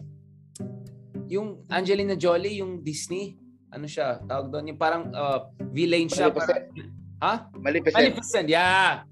[1.28, 3.36] yung Angelina Jolie, yung Disney,
[3.68, 6.32] ano siya, tawag doon, yung parang uh, villain siya.
[6.32, 6.64] Maleficent.
[6.72, 7.34] Parang, ha?
[7.52, 7.96] Maleficent.
[8.00, 9.04] Maleficent, yeah.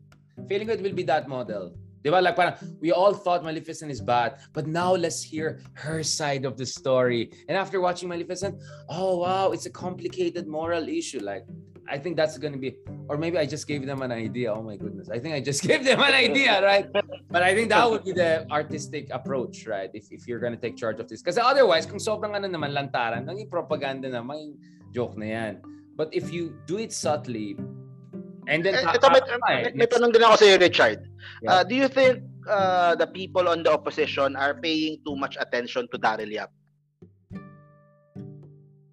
[0.48, 1.76] Feeling ko it will be that model.
[2.00, 2.24] Di ba?
[2.24, 6.56] Like parang, we all thought Maleficent is bad, but now let's hear her side of
[6.56, 7.28] the story.
[7.48, 8.56] And after watching Maleficent,
[8.88, 11.20] oh wow, it's a complicated moral issue.
[11.20, 11.44] Like,
[11.88, 12.76] I think that's gonna be,
[13.08, 14.52] or maybe I just gave them an idea.
[14.52, 16.90] Oh my goodness, I think I just gave them an idea, right?
[17.30, 19.90] But I think that would be the artistic approach, right?
[19.94, 21.22] If, if you're gonna take charge of this.
[21.22, 24.58] Kasi otherwise, kung sobrang ano naman, lantaran, naging propaganda naman,
[24.92, 25.52] joke na yan.
[25.96, 27.56] But if you do it subtly,
[28.46, 28.74] and then...
[28.74, 31.00] Eh, Ito, may, may, may tanong din ako sa iyo, Richard.
[31.42, 31.50] Yeah.
[31.50, 35.88] Uh, do you think uh, the people on the opposition are paying too much attention
[35.90, 36.50] to Daryl Yap?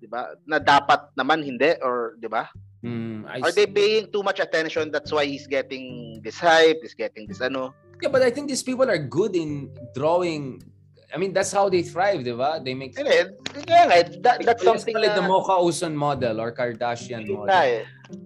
[0.02, 0.36] Diba?
[0.46, 2.50] Na dapat naman hindi or 'di ba?
[2.84, 6.94] Mm, I Are they paying too much attention that's why he's getting this hype, he's
[6.94, 7.72] getting this ano?
[8.04, 10.60] Yeah, but I think these people are good in drawing.
[11.08, 12.60] I mean, that's how they thrive, di ba?
[12.60, 12.92] They make.
[13.00, 13.32] Kaya
[13.64, 17.48] nga, that, that's something call it the na, Mocha Uson model or Kardashian model.
[17.48, 17.86] na eh.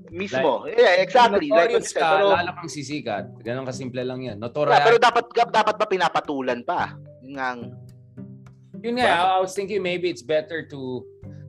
[0.10, 0.66] Mismo.
[0.66, 1.52] yeah, exactly.
[1.54, 3.30] Like ka, Pero, lalo kang sisikat.
[3.46, 4.40] Ganon kasimple lang yan.
[4.40, 4.82] yeah, Notorious.
[4.82, 6.98] pero dapat dapat ba pinapatulan pa?
[7.22, 7.76] Yun nga ang-
[8.82, 11.02] Yun nga, I was thinking maybe it's better to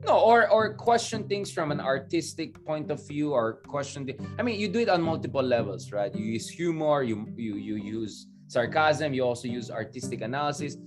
[0.05, 4.43] no or or question things from an artistic point of view or question the, I
[4.43, 6.13] mean, you do it on multiple levels, right?
[6.15, 10.77] You use humor, you you you use sarcasm, you also use artistic analysis.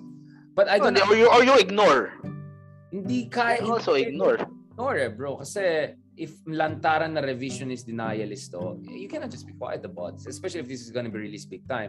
[0.54, 2.12] But I don't or, you, or you ignore.
[2.92, 4.36] hindi kaya You also hindi- ignore.
[4.76, 5.40] ignore eh, bro.
[5.40, 10.60] Kasi if lantaran na revisionist denialist to, you cannot just be quiet about this, especially
[10.60, 11.88] if this is gonna be released big time.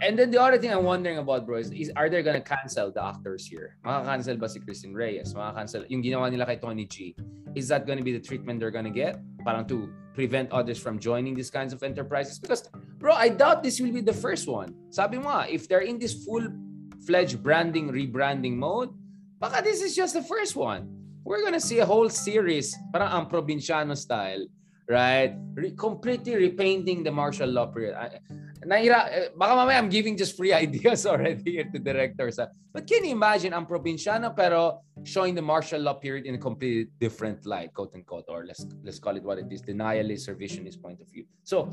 [0.00, 2.92] And then the other thing I'm wondering about, bro, is, is are they gonna cancel
[2.92, 3.76] the actors here?
[3.84, 5.34] Maka-cancel ba si Christine Reyes?
[5.34, 7.16] Maka-cancel yung ginawa nila kay Tony G?
[7.54, 9.18] Is that gonna be the treatment they're gonna get?
[9.42, 12.38] Parang to prevent others from joining these kinds of enterprises?
[12.38, 12.70] Because,
[13.02, 14.70] bro, I doubt this will be the first one.
[14.90, 18.94] Sabi mo if they're in this full-fledged branding, rebranding mode,
[19.42, 20.86] baka this is just the first one.
[21.26, 24.46] We're gonna see a whole series, parang ang probinsyano style,
[24.88, 25.36] right?
[25.54, 27.94] Re- completely repainting the martial law period.
[27.94, 28.18] I,
[28.64, 32.38] nahira, eh, baka mamaya I'm giving just free ideas already here to directors.
[32.38, 32.48] ah.
[32.72, 36.90] But can you imagine, ang probinsyano pero showing the martial law period in a completely
[36.98, 40.80] different light, quote unquote, or let's let's call it what it is, denialist or visionist
[40.80, 41.28] point of view.
[41.44, 41.70] So,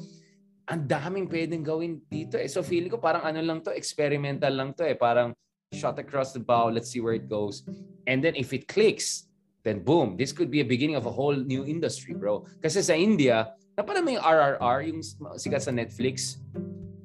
[0.66, 2.50] ang daming pwedeng gawin dito eh.
[2.50, 4.98] So feeling ko parang ano lang to, experimental lang to eh.
[4.98, 5.34] Parang
[5.74, 7.62] shot across the bow, let's see where it goes.
[8.10, 9.25] And then if it clicks,
[9.66, 12.46] then boom, this could be a beginning of a whole new industry, bro.
[12.62, 15.02] Kasi sa India, napanood mo yung RRR, yung
[15.36, 16.38] sikat sa Netflix?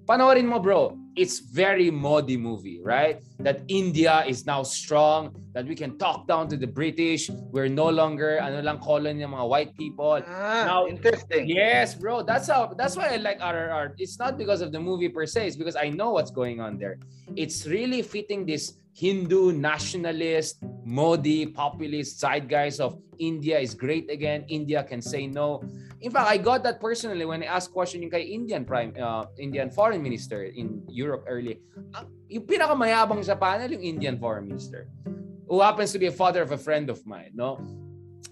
[0.05, 0.99] Panoorin mo, bro.
[1.14, 3.23] It's very Modi movie, right?
[3.38, 7.31] That India is now strong, that we can talk down to the British.
[7.31, 10.18] We're no longer ano lang colony ng mga white people.
[10.27, 11.46] Ah, Now- interesting.
[11.46, 12.23] Yes, bro.
[12.23, 12.75] That's how.
[12.75, 13.94] That's why I like RRR.
[14.03, 15.46] It's not because of the movie per se.
[15.46, 16.99] It's because I know what's going on there.
[17.38, 24.44] It's really fitting this Hindu nationalist, Modi populist zeitgeist of India is great again.
[24.48, 25.62] India can say no.
[26.00, 29.29] In fact, I got that personally when I asked question yung kay Indian Prime, uh,
[29.38, 31.61] Indian Foreign Minister in Europe early.
[31.94, 34.87] Ang- Yung pinakamayabang sa panel yung Indian Foreign Minister,
[35.50, 37.59] who happens to be a father of a friend of mine, no?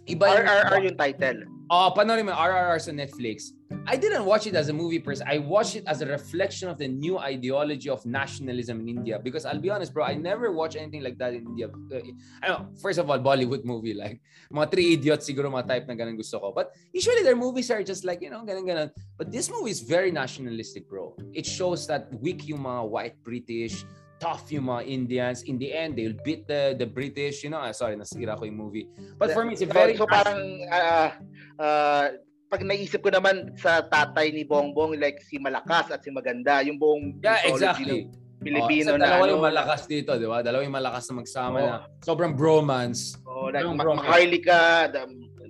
[0.07, 1.39] Iba RRR yung title.
[1.69, 3.53] Oh, panoorin mo RRR sa Netflix.
[3.89, 5.27] I didn't watch it as a movie person.
[5.27, 9.19] I watched it as a reflection of the new ideology of nationalism in India.
[9.19, 11.69] Because I'll be honest, bro, I never watched anything like that in India.
[11.91, 12.05] Uh,
[12.43, 14.21] I know, first of all, Bollywood movie like
[14.53, 16.53] mga three idiots siguro mga type na ganun gusto ko.
[16.53, 18.91] But usually their movies are just like, you know, ganun ganun.
[19.17, 21.17] But this movie is very nationalistic, bro.
[21.33, 23.89] It shows that weak yung mga white British,
[24.21, 25.49] tough yung mga Indians.
[25.49, 27.41] In the end, they'll beat the the British.
[27.41, 28.85] You know, ah, sorry, nasira ko yung movie.
[29.17, 31.17] But for me, it's a very parang ah,
[31.57, 36.65] ah, pag naisip ko naman sa tatay ni Bongbong like si Malakas at si Maganda,
[36.65, 38.09] yung buong Yeah, exactly.
[38.09, 40.41] ng Pilipino oh, na dalawa ano, yung malakas dito, di ba?
[40.41, 41.67] Dalawa yung malakas na magsama Oo.
[41.69, 43.19] na sobrang bromance.
[43.29, 44.07] oh, like Yung Ma- bromance.
[44.09, 44.61] Maharlika,
[44.95, 45.03] the,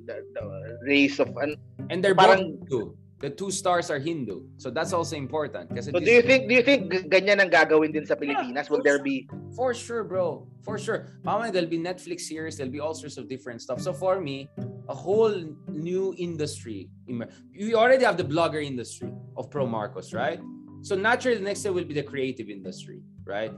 [0.08, 0.42] the, the
[0.82, 1.54] race of an
[1.88, 2.82] And they're Parang- both Hindu.
[3.18, 4.46] The two stars are Hindu.
[4.62, 5.74] So that's also important.
[5.74, 8.70] Kasi So do you think do you think ganyan ang gagawin din sa Pilipinas?
[8.70, 9.26] Will there be
[9.58, 10.46] For sure, bro.
[10.62, 11.18] For sure.
[11.26, 12.54] Mamaya, there'll be Netflix series.
[12.54, 13.82] There'll be all sorts of different stuff.
[13.82, 14.46] So for me,
[14.88, 16.88] a whole new industry.
[17.06, 20.40] We already have the blogger industry of Pro Marcos, right?
[20.82, 23.52] So naturally, the next step will be the creative industry, right?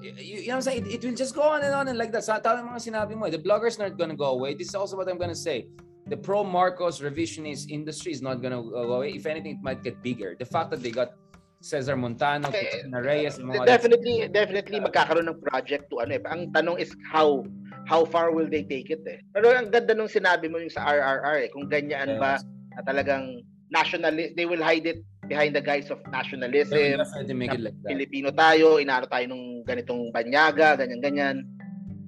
[0.00, 0.86] You, you know what I'm saying?
[0.86, 2.24] It, it will just go on and on and like that.
[2.24, 4.54] Sa tama mga sinabi mo, eh, the blogger's not gonna go away.
[4.54, 5.68] This is also what I'm gonna say.
[6.08, 9.12] The pro Marcos revisionist industry is not gonna go away.
[9.12, 10.34] If anything, it might get bigger.
[10.38, 11.12] The fact that they got
[11.60, 16.32] Cesar Montano, Cristina Reyes, mga definitely definitely magkakaroon ng project to ano eh.
[16.32, 17.44] Ang tanong is how
[17.90, 19.18] how far will they take it eh.
[19.34, 22.38] Pero ang ganda nung sinabi mo yung sa RRR eh, kung ganyan ba
[22.78, 26.78] na talagang nationalist, they will hide it behind the guise of nationalism.
[26.78, 27.90] definitely make it like that.
[27.90, 31.42] Pilipino tayo, inaano tayo nung ganitong banyaga, ganyan-ganyan.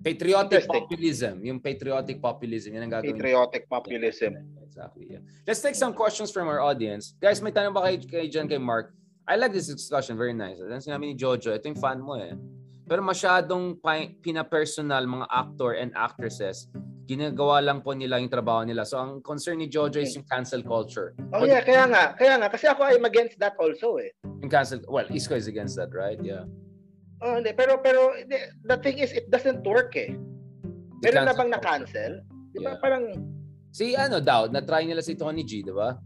[0.07, 1.42] Patriotic populism.
[1.42, 2.79] Yung patriotic populism.
[2.79, 3.18] Yan ang gagawin.
[3.18, 4.38] Patriotic populism.
[4.62, 5.18] Exactly.
[5.18, 5.23] Yeah.
[5.47, 7.14] Let's take some questions from our audience.
[7.18, 8.95] Guys, may tanong ba kay, kay John, kay Mark?
[9.27, 10.18] I like this discussion.
[10.18, 10.59] Very nice.
[10.59, 11.55] Ano sinabi ni Jojo?
[11.55, 12.35] Ito yung fan mo eh.
[12.92, 13.81] Pero masyadong
[14.20, 16.68] pinapersonal mga actor and actresses.
[17.09, 18.85] Ginagawa lang po nila yung trabaho nila.
[18.85, 21.16] So ang concern ni Jojo is yung cancel culture.
[21.33, 24.12] Oh yeah, kaya nga, kaya nga kasi ako I'm against that also eh.
[24.44, 26.20] Yung cancel, well, Isko is against that, right?
[26.20, 26.44] Yeah.
[27.24, 28.12] Oh, hindi, pero pero
[28.68, 30.12] the thing is it doesn't work eh.
[31.00, 32.20] Meron na bang na-cancel?
[32.52, 32.81] Di ba Yeah.
[32.85, 33.05] parang
[33.72, 35.96] Si ano daw, na-try nila si Tony G, di ba?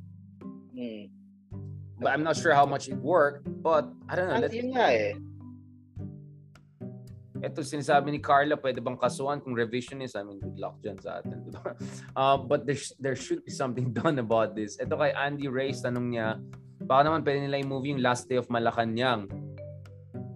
[0.71, 1.11] hmm,
[1.99, 3.43] But I'm not sure how much it worked.
[3.59, 4.39] But I don't know.
[4.39, 5.19] ang- Let's yun nga eh.
[7.47, 10.19] Ito sinasabi ni Carla, pwede bang kasuhan kung revisionist?
[10.19, 11.47] I mean, good luck dyan sa atin.
[11.47, 11.79] di ba?
[12.19, 14.75] Uh, but there, sh- there should be something done about this.
[14.83, 16.43] Ito kay Andy Reyes, tanong niya,
[16.83, 19.31] baka naman pwede nila movie yung Last Day of Malacanang.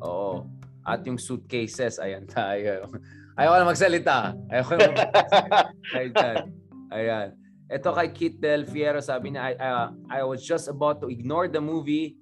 [0.06, 0.46] Oo.
[0.86, 2.86] At yung suitcases, ayan tayo.
[3.40, 4.16] Ayaw ko na magsalita.
[4.46, 6.28] Ayaw ko na magsalita.
[6.94, 7.28] Ayan.
[7.70, 11.46] Ito kay Kit Del Fiero, sabi niya, I, uh, I was just about to ignore
[11.46, 12.18] the movie.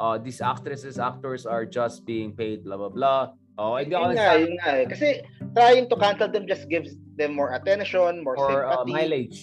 [0.00, 3.22] Uh, these actresses, actors are just being paid, blah, blah, blah.
[3.60, 4.86] Oh, hindi ako nga, yun nga eh.
[4.88, 5.20] Kasi
[5.52, 9.38] trying to cancel them just gives them more attention, more for uh, sympathy, mileage.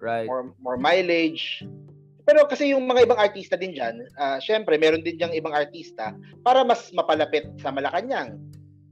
[0.00, 0.24] Right.
[0.24, 1.60] more more mileage.
[2.24, 6.16] Pero kasi yung mga ibang artista din dyan, ah, syempre, meron din diyang ibang artista
[6.40, 8.40] para mas mapalapit sa Malacanang.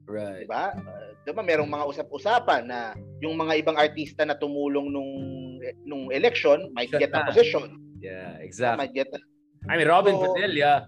[0.04, 0.44] Right.
[0.44, 0.76] Di ba?
[0.76, 2.92] Uh, di ba merong mga usap-usapan na
[3.24, 5.12] yung mga ibang artista na tumulong nung
[5.88, 7.80] nung election might Siya get a position.
[7.96, 8.84] Yeah, exactly.
[8.84, 9.18] Might get a,
[9.72, 10.84] I mean, Robin So- Padilla.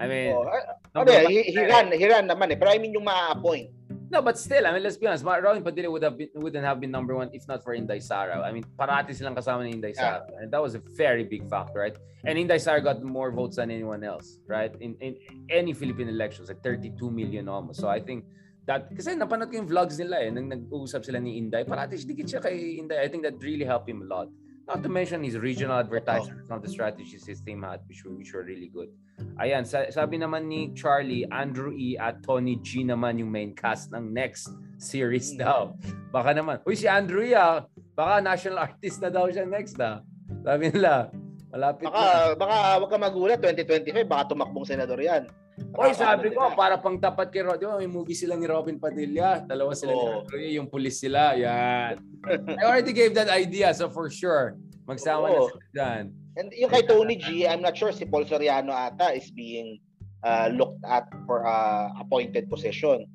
[0.00, 2.58] I mean, oh, ah, number okay, he, he ran, he ran naman eh.
[2.58, 3.80] Pero I mean yung ma-appoint.
[4.10, 5.24] No, but still, I mean, let's be honest.
[5.24, 8.42] Robin Padilla would have been, wouldn't have been number one if not for Inday Sara.
[8.42, 10.26] I mean, parati silang kasama ni Inday Sara.
[10.36, 11.96] And that was a very big factor, right?
[12.24, 14.74] And Inday Sara got more votes than anyone else, right?
[14.80, 15.14] In, in
[15.48, 17.80] any Philippine elections, like 32 million almost.
[17.80, 18.24] So I think
[18.66, 22.26] that, kasi napanood ko yung vlogs nila eh, nang nag-uusap sila ni Inday, parati dikit
[22.26, 22.98] siya kay Inday.
[22.98, 24.26] I think that really helped him a lot.
[24.66, 28.34] Not to mention his regional advertisements on the strategies his team had, which were, which
[28.34, 28.90] were really good.
[29.36, 31.94] Ayan, sa- sabi naman ni Charlie, Andrew E.
[31.94, 35.40] at Tony G naman yung main cast ng next series Hmm.
[35.40, 35.60] daw.
[36.08, 37.32] Baka naman, uy si Andrew E.
[37.32, 40.04] ah, baka national artist na daw siya next ah.
[40.40, 41.08] Sabi nila,
[41.48, 41.90] malapit na.
[41.90, 45.24] Baka, baka wag ka magulat, 2025, baka tumakbong senador yan.
[45.70, 46.56] Baka sabi ano ko, nila.
[46.56, 49.40] para pang tapat kay Robin, may movie sila ni Robin Padilla.
[49.40, 50.24] Dalawa sila ni Oo.
[50.24, 50.48] Andrew E.
[50.56, 51.36] Yung pulis sila.
[51.36, 52.00] Yan.
[52.56, 55.48] I already gave that idea, so for sure, magsama na Oo.
[55.50, 56.04] sila dyan.
[56.38, 59.82] And yung kay Tony G, I'm not sure si Paul Soriano ata is being
[60.22, 63.06] uh, looked at for a appointed position.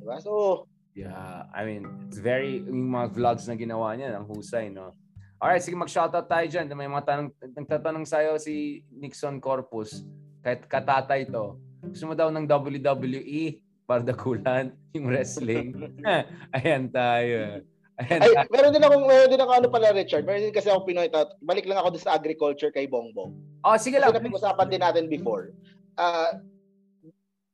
[0.00, 0.18] Diba?
[0.22, 0.66] So,
[0.98, 4.98] Yeah, I mean, it's very, yung mga vlogs na ginawa niya, ang husay, no?
[5.38, 6.66] Alright, sige, mag-shoutout tayo dyan.
[6.74, 10.02] May mga tanong, nagtatanong sa'yo si Nixon Corpus,
[10.42, 11.54] kahit katatay to.
[11.86, 15.94] Gusto mo daw ng WWE para dakulan yung wrestling?
[16.58, 17.62] Ayan tayo.
[17.98, 20.86] Ayan ay, meron din ako, meron din ako ano pala Richard, meron din kasi ako
[20.86, 21.34] Pinoy out.
[21.42, 23.34] Balik lang ako sa agriculture kay Bongbong.
[23.66, 24.14] Oh, sige Kasi lang.
[24.14, 25.50] napag-usapan din natin before.
[25.98, 26.38] Uh,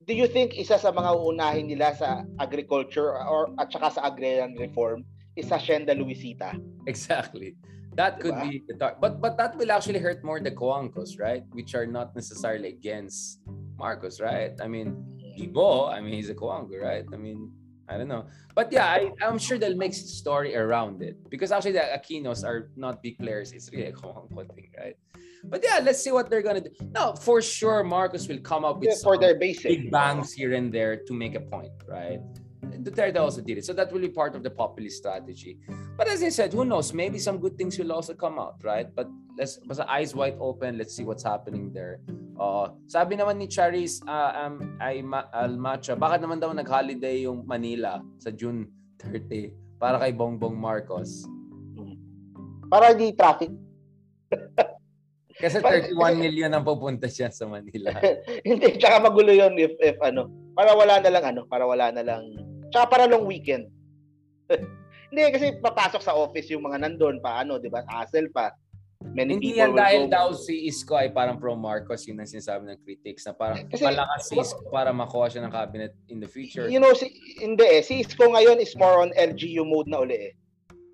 [0.05, 4.53] do you think isa sa mga uunahin nila sa agriculture or at saka sa agrarian
[4.61, 5.01] reform
[5.33, 6.53] is Hacienda Luisita?
[6.85, 7.57] Exactly.
[7.97, 8.51] That could Diba?
[8.51, 11.47] be the tar- but but that will actually hurt more the Coancos, right?
[11.55, 13.41] Which are not necessarily against
[13.79, 14.53] Marcos, right?
[14.61, 14.99] I mean,
[15.39, 17.07] Ibo, I mean, he's a Coanco, right?
[17.07, 17.55] I mean,
[17.89, 18.27] I don't know.
[18.55, 21.17] But yeah, I, I'm sure they'll make story around it.
[21.29, 23.53] Because actually the Aquinos are not big players.
[23.53, 24.97] It's really a Coanco thing, right?
[25.45, 26.71] But yeah, let's see what they're gonna do.
[26.95, 29.65] No, for sure Marcos will come up with Yeah, for their basic.
[29.65, 32.21] big bangs here and there to make a point, right?
[32.65, 33.65] Duterte also did it.
[33.65, 35.59] So that will be part of the populist strategy.
[35.97, 36.93] But as I said, who knows?
[36.95, 38.89] Maybe some good things will also come out, right?
[38.95, 40.79] But let's eyes wide open.
[40.79, 42.01] Let's see what's happening there.
[42.35, 47.47] Uh, sabi naman ni Charis uh, um, ay ma- Almacha, bakit naman daw nag-holiday yung
[47.47, 48.67] Manila sa June
[48.99, 51.31] 30 para kay Bongbong Marcos?
[52.67, 53.55] Para di traffic.
[55.35, 57.91] Kasi 31 million ang pupunta siya sa Manila.
[58.47, 62.03] Hindi, tsaka magulo yun if, if ano, para wala na lang ano, para wala na
[62.07, 62.23] lang,
[62.71, 63.67] tsaka para long weekend.
[65.11, 68.55] Hindi, kasi papasok sa office yung mga nandun pa, ano, di ba, hassle pa.
[69.15, 72.27] Many Hindi people yan dahil go- daw si Isko ay parang pro Marcos, yun ang
[72.27, 76.19] sinasabi ng critics na parang Kasi- malakas si Isko para makuha siya ng cabinet in
[76.19, 76.67] the future.
[76.67, 80.19] You know, si, hindi eh, si Isko ngayon is more on LGU mode na uli
[80.19, 80.33] eh.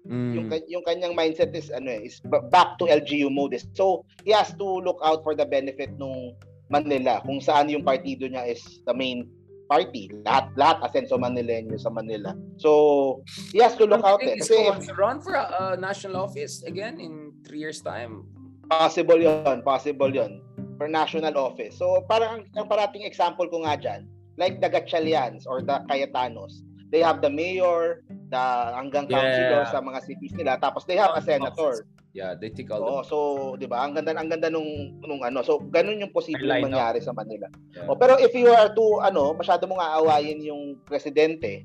[0.04, 0.32] Mm.
[0.36, 3.64] Yung, yung kanyang mindset is, ano eh, is ba- back to LGU mode eh.
[3.72, 6.36] So, he has to look out for the benefit nung
[6.70, 9.26] Manila, kung saan yung partido niya is the main
[9.70, 10.10] party.
[10.26, 12.34] Lahat, lahat asenso Manileño sa Manila.
[12.58, 13.22] So,
[13.54, 14.42] he has to look out you eh.
[14.42, 18.26] Kasi if run for a, a national office again in three years time?
[18.70, 20.38] possible yon possible yon
[20.78, 21.74] for national office.
[21.76, 24.06] So, parang ang parating example ko nga dyan,
[24.38, 26.62] like the Gatchalians or the Cayetanos,
[26.94, 28.44] they have the mayor, the
[28.78, 29.74] hanggang councilor Yeah.
[29.74, 31.84] sa mga cities nila, tapos they have a senator.
[32.10, 33.16] Yeah, they take all Oo, so
[33.54, 33.86] 'di ba?
[33.86, 35.46] Ang ganda ang ganda nung nung ano.
[35.46, 36.26] So ganun yung up.
[36.66, 37.46] mangyari sa Manila.
[37.70, 37.86] Yeah.
[37.86, 41.62] Oh, pero if you are to ano, masyado mong aawayin yung presidente,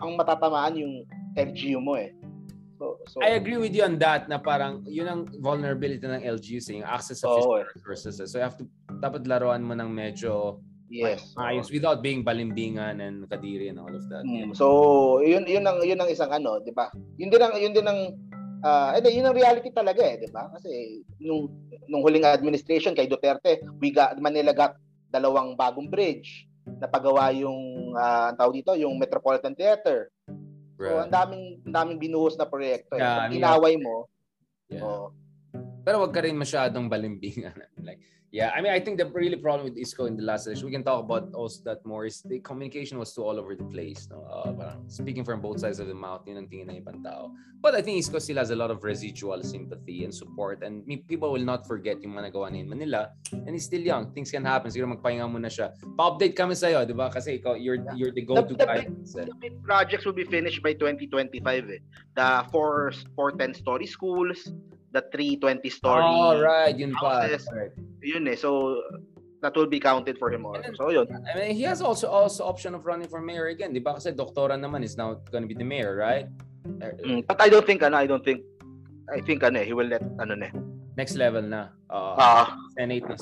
[0.00, 1.04] ang matatamaan yung
[1.36, 2.16] LGU mo eh.
[2.80, 6.58] So, so I agree with you on that na parang yun ang vulnerability ng LGU
[6.58, 8.28] sa yung access sa Oo, fiscal resources.
[8.32, 8.66] So you have to
[8.98, 11.34] dapat laruan mo ng medyo yes.
[11.38, 14.26] maayos without being balimbingan and kadiri and all of that.
[14.26, 16.90] Mm, so yun yun ang yun ang isang ano, 'di ba?
[17.18, 18.00] Yun din ang yun din ang
[18.64, 20.48] ah uh, yun ang reality talaga eh, 'di ba?
[20.56, 21.52] Kasi nung
[21.84, 24.80] nung huling administration kay Duterte, we got Manila got
[25.12, 30.08] dalawang bagong bridge napagawa yung ah, ang tawag dito, yung Metropolitan Theater.
[30.74, 31.06] So Right.
[31.06, 32.98] ang daming ang daming binuhos na proyekto.
[32.98, 33.00] Eh.
[33.00, 34.10] Yeah, I Pag mean, inaway mo,
[34.66, 34.82] Yeah.
[34.82, 35.12] oh,
[35.84, 37.52] Pero wag ka rin masyadong balimbingan.
[37.86, 38.00] like,
[38.34, 40.72] yeah, I mean, I think the really problem with Isco in the last election, we
[40.72, 44.08] can talk about also that more, is the communication was too all over the place.
[44.10, 44.26] No?
[44.26, 47.30] Uh, parang speaking from both sides of the mouth, yun ang tingin ng ibang tao.
[47.62, 50.66] But I think Isco still has a lot of residual sympathy and support.
[50.66, 53.14] And people will not forget yung mga nagawa niya in Manila.
[53.30, 54.10] And he's still young.
[54.10, 54.74] Things can happen.
[54.74, 55.70] Siguro magpahinga muna siya.
[55.94, 57.14] Pa-update kami sa'yo, di ba?
[57.14, 58.82] Kasi ikaw, you're, you're the go-to The- the guy.
[59.30, 61.78] the big projects will be finished by 2025 eh.
[62.18, 64.50] The four 410 story schools,
[64.94, 66.70] the 320 story Oh, right.
[66.78, 67.26] Yun pa.
[67.26, 67.42] houses.
[67.50, 67.74] Right.
[68.00, 68.38] yun eh.
[68.38, 68.78] So
[69.42, 70.62] that will be counted for him also.
[70.62, 71.10] Then- So yun.
[71.10, 73.98] I mean, he has also also option of running for mayor again, di ba?
[73.98, 76.30] Kasi doktora naman is now gonna be the mayor, right?
[77.04, 78.40] Mm, but I don't think ano, I don't think
[79.12, 80.48] I think ano eh, he will let ano na.
[80.48, 80.54] eh.
[80.96, 81.74] Next level na.
[81.90, 82.46] Uh, Ah,
[82.78, 83.18] Senate na.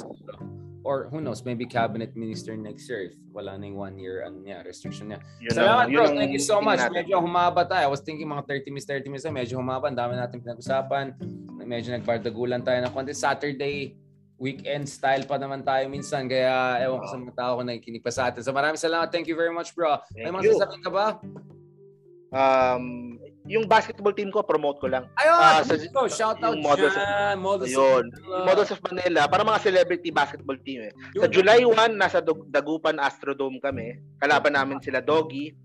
[0.83, 4.43] Or who knows, maybe cabinet minister next year if wala na yung one year ano
[4.43, 5.23] niya, restriction niya.
[5.39, 6.83] yun Salamat ang- bro, yun thank you so much.
[6.83, 7.07] natin.
[7.07, 7.87] Medyo humaba tayo.
[7.87, 9.23] I was thinking mga 30 minutes, 30 minutes.
[9.25, 9.87] Medyo humaba.
[9.87, 11.15] Ang dami natin pinag-usapan.
[11.63, 13.15] Medyo nagbardagulan tayo ng konti.
[13.15, 13.95] Saturday,
[14.43, 16.27] weekend style pa naman tayo minsan.
[16.27, 18.43] Kaya ewan ko sa mga tao kung nakikinig pa sa atin.
[18.43, 19.15] So maraming salamat.
[19.15, 20.03] Thank you very much bro.
[20.19, 20.53] May Thank mga you.
[20.59, 21.07] sasabihin ka ba?
[22.33, 25.11] Um, yung basketball team ko, promote ko lang.
[25.19, 27.37] Ayun, Ah, sa, sa- shout out Models of- dyan.
[27.37, 28.05] Models of Ayun.
[28.07, 28.45] Manila.
[28.47, 30.93] Models of Manila, para mga celebrity basketball team eh.
[31.13, 31.31] Sa Yun.
[31.33, 33.99] July 1, nasa Dug- Dagupan Astrodome kami.
[34.17, 35.59] Kalaban namin sila Doggy.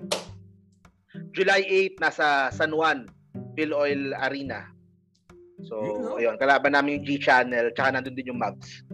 [1.31, 1.61] July
[1.93, 3.05] 8, nasa San Juan,
[3.53, 4.69] Phil Oil Arena.
[5.61, 6.17] So, Yun, no?
[6.17, 8.85] ayun, kalaban namin yung G-Channel, tsaka nandun din yung Mags.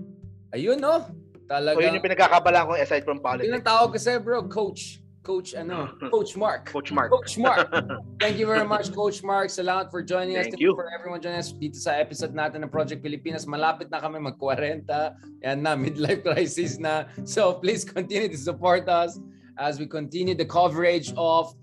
[0.51, 1.07] Ayun, no?
[1.43, 1.75] Talaga.
[1.75, 3.51] So, yun yung pinagkakabala ko aside from Yun politics.
[3.51, 4.47] ang tawag kasi, bro.
[4.47, 5.02] Coach.
[5.23, 5.87] Coach, ano?
[6.11, 6.67] Coach Mark.
[6.67, 7.09] Coach Mark.
[7.09, 7.71] Coach Mark.
[8.19, 9.47] Thank you very much, Coach Mark.
[9.47, 10.51] Salamat for joining us.
[10.51, 10.75] Thank Thank you you.
[10.75, 13.47] for everyone joining us dito sa episode natin ng Project Pilipinas.
[13.47, 14.83] Malapit na kami mag-40.
[15.47, 17.07] Yan na, midlife crisis na.
[17.23, 19.15] So please continue to support us
[19.55, 21.55] as we continue the coverage of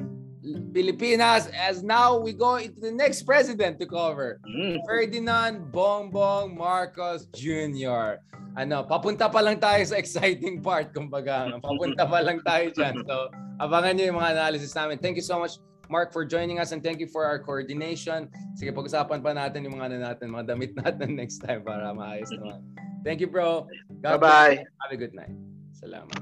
[0.72, 4.41] Pilipinas as now we go into the next president to cover.
[4.49, 4.80] Mm.
[4.88, 8.24] Ferdinand Bongbong Marcos Jr.
[8.57, 11.47] Ano, papunta pa lang tayo sa exciting part, kumbaga.
[11.61, 12.99] Papunta pa lang tayo dyan.
[13.07, 13.30] So,
[13.62, 14.99] abangan nyo yung mga analysis namin.
[14.99, 18.26] Thank you so much, Mark, for joining us and thank you for our coordination.
[18.59, 22.32] Sige, pag-usapan pa natin yung mga ano natin, mga damit natin next time para maayos
[22.34, 22.64] naman.
[23.07, 23.70] Thank you, bro.
[24.03, 24.66] God Bye-bye.
[24.82, 25.32] Have a good night.
[25.76, 26.20] Salamat.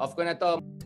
[0.00, 0.79] Off ko na to.